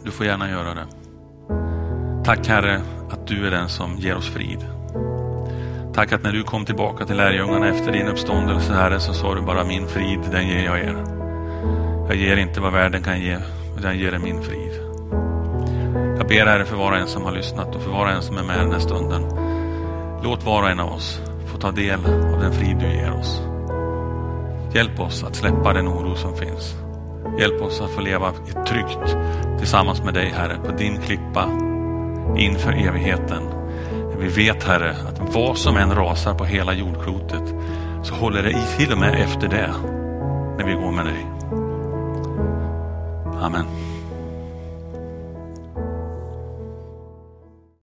Du 0.05 0.11
får 0.11 0.27
gärna 0.27 0.51
göra 0.51 0.75
det. 0.75 0.87
Tack 2.25 2.49
Herre 2.49 2.81
att 3.11 3.27
du 3.27 3.47
är 3.47 3.51
den 3.51 3.69
som 3.69 3.97
ger 3.97 4.17
oss 4.17 4.29
frid. 4.29 4.67
Tack 5.95 6.13
att 6.13 6.23
när 6.23 6.33
du 6.33 6.43
kom 6.43 6.65
tillbaka 6.65 7.07
till 7.07 7.17
lärjungarna 7.17 7.69
efter 7.69 7.93
din 7.93 8.09
uppståndelse 8.09 8.73
Herre 8.73 9.01
så 9.01 9.15
sa 9.15 9.35
du 9.35 9.41
bara 9.41 9.65
min 9.65 9.89
frid 9.89 10.19
den 10.31 10.49
ger 10.49 10.65
jag 10.65 10.79
er. 10.79 11.05
Jag 12.09 12.17
ger 12.17 12.37
inte 12.37 12.61
vad 12.61 12.73
världen 12.73 13.03
kan 13.03 13.21
ge 13.21 13.39
utan 13.79 13.91
jag 13.91 13.97
ger 13.97 14.15
er 14.15 14.19
min 14.19 14.43
frid. 14.43 14.73
Jag 16.19 16.29
ber 16.29 16.47
Herre 16.47 16.65
för 16.65 16.77
var 16.77 16.93
och 16.93 16.99
en 16.99 17.09
som 17.09 17.25
har 17.25 17.33
lyssnat 17.33 17.75
och 17.75 17.83
för 17.83 17.91
var 17.91 18.07
och 18.07 18.13
en 18.13 18.23
som 18.23 18.37
är 18.37 18.45
med 18.45 18.59
den 18.59 18.73
här 18.73 18.81
stunden. 18.81 19.23
Låt 20.23 20.45
var 20.45 20.63
och 20.63 20.71
en 20.71 20.81
av 20.81 20.93
oss 20.93 21.21
få 21.47 21.59
ta 21.59 21.71
del 21.71 22.01
av 22.07 22.41
den 22.41 22.53
frid 22.53 22.77
du 22.77 22.87
ger 22.87 23.13
oss. 23.13 23.43
Hjälp 24.75 25.01
oss 25.01 25.25
att 25.25 25.37
släppa 25.37 25.73
den 25.73 25.89
oro 25.89 26.17
som 26.17 26.37
finns. 26.37 26.77
Hjälp 27.39 27.63
oss 27.63 27.81
att 27.81 27.91
få 27.91 28.01
leva 28.01 28.33
tryggt 28.67 29.17
tillsammans 29.59 30.03
med 30.03 30.15
dig 30.15 30.33
Herre 30.37 30.59
på 30.67 30.73
din 30.73 31.01
klippa 31.01 31.49
inför 32.37 32.73
evigheten. 32.73 33.43
Vi 34.19 34.29
vet 34.29 34.65
Herre 34.65 34.91
att 34.91 35.35
vad 35.35 35.59
som 35.59 35.77
än 35.77 35.95
rasar 35.95 36.35
på 36.35 36.45
hela 36.45 36.75
jordklotet 36.75 37.55
så 38.03 38.15
håller 38.15 38.43
det 38.43 38.51
i 38.51 38.63
till 38.79 38.93
och 38.93 38.99
med 38.99 39.21
efter 39.21 39.49
det 39.49 39.75
när 40.59 40.65
vi 40.65 40.73
går 40.73 40.93
med 40.93 41.07
dig. 41.07 41.27
Amen. 43.43 43.92